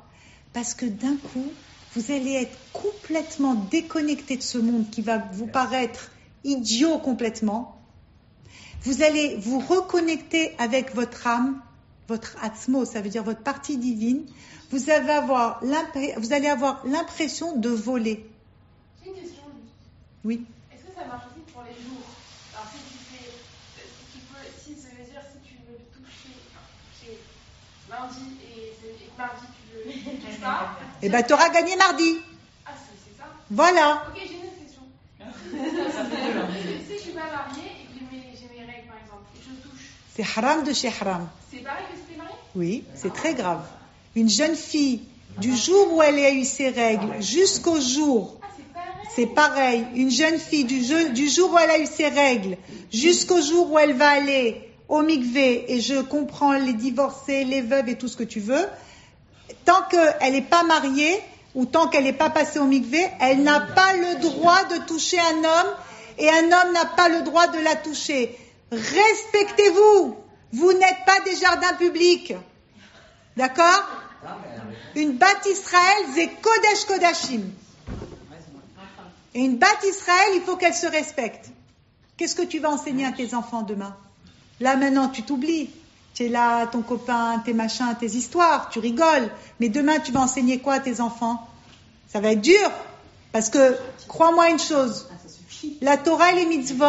[0.53, 1.51] Parce que d'un coup,
[1.93, 6.11] vous allez être complètement déconnecté de ce monde qui va vous paraître
[6.43, 7.75] idiot complètement.
[8.83, 11.61] Vous allez vous reconnecter avec votre âme,
[12.07, 14.25] votre atmo, ça veut dire votre partie divine.
[14.71, 15.61] Vous, allez avoir
[16.17, 18.29] vous allez avoir l'impression de voler.
[19.03, 19.43] J'ai une question.
[19.43, 19.73] juste.
[20.23, 20.45] Oui.
[20.71, 22.05] Est-ce que ça marche aussi pour les jours?
[22.53, 23.31] Alors si tu fais,
[23.77, 27.17] si tu peux, si ça veut dire si tu veux toucher, enfin, toucher
[27.89, 29.45] lundi et, et mardi
[29.93, 30.71] touches pas.
[31.01, 32.17] Eh ben, tu auras gagné mardi.
[32.65, 33.25] Ah c'est c'est ça?
[33.49, 34.03] Voilà.
[34.15, 34.81] Ok j'ai une autre question.
[36.87, 39.85] si je suis pas mariée et que j'ai mes, règles par exemple et je touche,
[40.15, 41.29] C'est haram de chez haram.
[41.51, 43.65] c'est pareil que si t'es mariée Oui, c'est très grave.
[44.15, 45.01] Une jeune fille,
[45.37, 48.51] du jour où elle a eu ses règles jusqu'au jour, Ah
[49.07, 49.83] c'est pareil?
[49.83, 49.87] c'est pareil.
[49.95, 52.57] Une jeune fille, du, jeu- du jour où elle a eu ses règles
[52.91, 57.87] jusqu'au jour où elle va aller au mikvé, et je comprends les divorcés, les veuves
[57.89, 58.65] et tout ce que tu veux,
[59.65, 61.21] tant qu'elle n'est pas mariée
[61.55, 65.19] ou tant qu'elle n'est pas passée au mikvé, elle n'a pas le droit de toucher
[65.19, 65.73] un homme
[66.17, 68.37] et un homme n'a pas le droit de la toucher.
[68.71, 70.17] Respectez-vous.
[70.51, 72.33] Vous n'êtes pas des jardins publics.
[73.37, 73.87] D'accord?
[74.95, 77.51] Une batte Israël, c'est Kodesh Kodashim.
[79.33, 81.49] Et une batte Israël, il faut qu'elle se respecte.
[82.17, 83.95] Qu'est-ce que tu vas enseigner à tes enfants demain?
[84.59, 85.69] Là maintenant, tu t'oublies.
[86.13, 89.29] Tu es là, ton copain, tes machins, tes histoires, tu rigoles.
[89.59, 91.47] Mais demain, tu vas enseigner quoi à tes enfants?
[92.11, 92.71] Ça va être dur.
[93.31, 95.07] Parce que, crois-moi une chose,
[95.81, 96.85] la Torah et les mitzvot,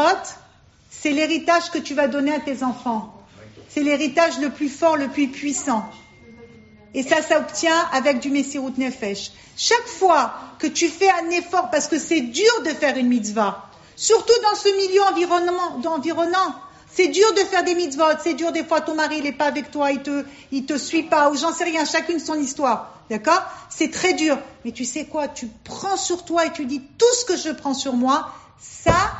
[0.90, 3.14] c'est l'héritage que tu vas donner à tes enfants.
[3.68, 5.84] C'est l'héritage le plus fort, le plus puissant.
[6.92, 9.30] Et ça s'obtient avec du Messirut Nefesh.
[9.56, 13.70] Chaque fois que tu fais un effort, parce que c'est dur de faire une mitzvah,
[13.94, 16.54] surtout dans ce milieu environnement, environnant,
[16.92, 19.46] c'est dur de faire des mitzvot, c'est dur des fois ton mari il est pas
[19.46, 23.00] avec toi, il te, il te suit pas, ou j'en sais rien, chacune son histoire,
[23.08, 23.42] d'accord?
[23.68, 25.28] C'est très dur, mais tu sais quoi?
[25.28, 29.18] Tu prends sur toi et tu dis tout ce que je prends sur moi, ça,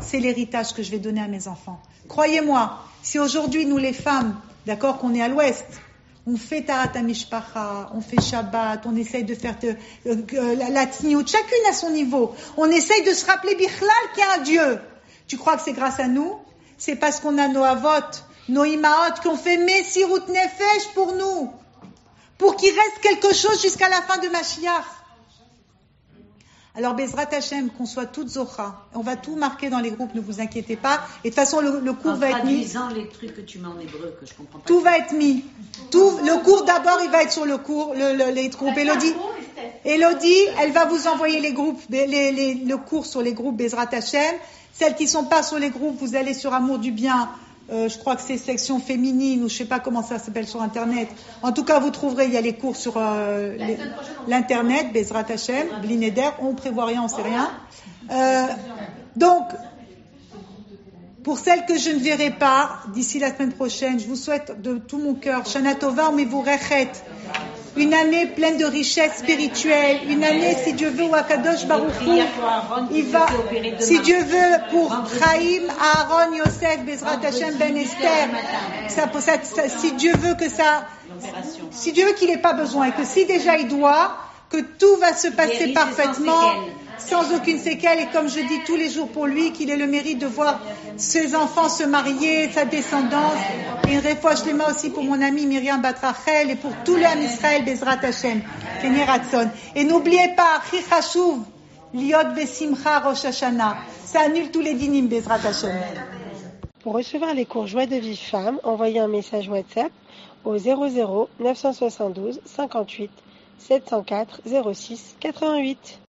[0.00, 1.80] c'est l'héritage que je vais donner à mes enfants.
[2.08, 5.66] Croyez-moi, si aujourd'hui nous les femmes, d'accord, qu'on est à l'ouest,
[6.26, 9.74] on fait Tarat Mishpacha, on fait Shabbat, on essaye de faire euh,
[10.06, 12.34] euh, la, la chacune à son niveau.
[12.58, 14.80] On essaye de se rappeler Bichlal qu'il y a un Dieu.
[15.26, 16.36] Tu crois que c'est grâce à nous?
[16.78, 18.06] C'est parce qu'on a nos avot,
[18.48, 21.52] nos imaot qui ont fait Messirut Nefesh pour nous.
[22.38, 24.97] Pour qu'il reste quelque chose jusqu'à la fin de Mashiach.
[26.78, 28.76] Alors, Bezrat Hashem, qu'on soit toutes Zocha.
[28.94, 31.00] On va tout marquer dans les groupes, ne vous inquiétez pas.
[31.24, 32.52] Et de toute façon, le, le cours En va être mis.
[32.64, 34.64] traduisant les trucs que tu mets en hébreu que je comprends pas.
[34.68, 35.44] Tout va être mis.
[35.90, 38.76] Tout, le cours d'abord, il va être sur le cours, le, le- les groupes.
[38.78, 39.12] Elodie,
[39.84, 43.56] Elodie, elle va vous envoyer les groupes, les- les- les- le cours sur les groupes
[43.56, 44.36] Bezrat Hashem.
[44.72, 47.28] Celles qui sont pas sur les groupes, vous allez sur Amour du Bien.
[47.70, 50.62] Euh, je crois que c'est section féminine ou je sais pas comment ça s'appelle sur
[50.62, 51.08] Internet.
[51.42, 53.56] En tout cas, vous trouverez, il y a les cours sur euh,
[54.26, 56.30] l'Internet, Bezrat Hashem, Blineder.
[56.40, 57.50] On prévoit rien, on sait rien.
[58.10, 58.46] Euh,
[59.16, 59.44] donc,
[61.22, 64.78] pour celles que je ne verrai pas d'ici la semaine prochaine, je vous souhaite de
[64.78, 66.88] tout mon cœur, Shana Tova, mais vous rechet,
[67.78, 72.20] une année pleine de richesse spirituelle, une année, si Dieu veut, où Akadosh Baruch Hu,
[72.92, 73.26] il va,
[73.78, 78.28] si Dieu veut, pour Chaim, Aaron, Yosef, Bezrat Hashem, Ben Esther,
[78.88, 79.04] ça,
[79.42, 80.86] ça- si Dieu veut que ça,
[81.70, 84.16] si Dieu veut qu'il n'ait pas besoin et que si déjà il doit,
[84.50, 86.52] que tout va se passer parfaitement.
[86.98, 89.86] Sans aucune séquelle, et comme je dis tous les jours pour lui, qu'il ait le
[89.86, 90.60] mérite de voir
[90.96, 93.38] ses enfants se marier, sa descendance,
[93.88, 97.22] et une réfouche les mains aussi pour mon ami Myriam Batrachel, et pour tout l'âme
[97.22, 98.42] Israël, Bezrat Hashem.
[99.74, 101.40] Et n'oubliez pas, Chichashuv,
[101.94, 103.76] Liot Besimcha Rosh Hashanah.
[104.04, 105.72] Ça annule tous les dinim, Bezrat Hashem.
[106.82, 109.92] Pour recevoir les cours Joie de vie femme, envoyez un message WhatsApp
[110.44, 113.10] au 00 972 58
[113.58, 114.40] 704
[114.72, 116.00] 06 88.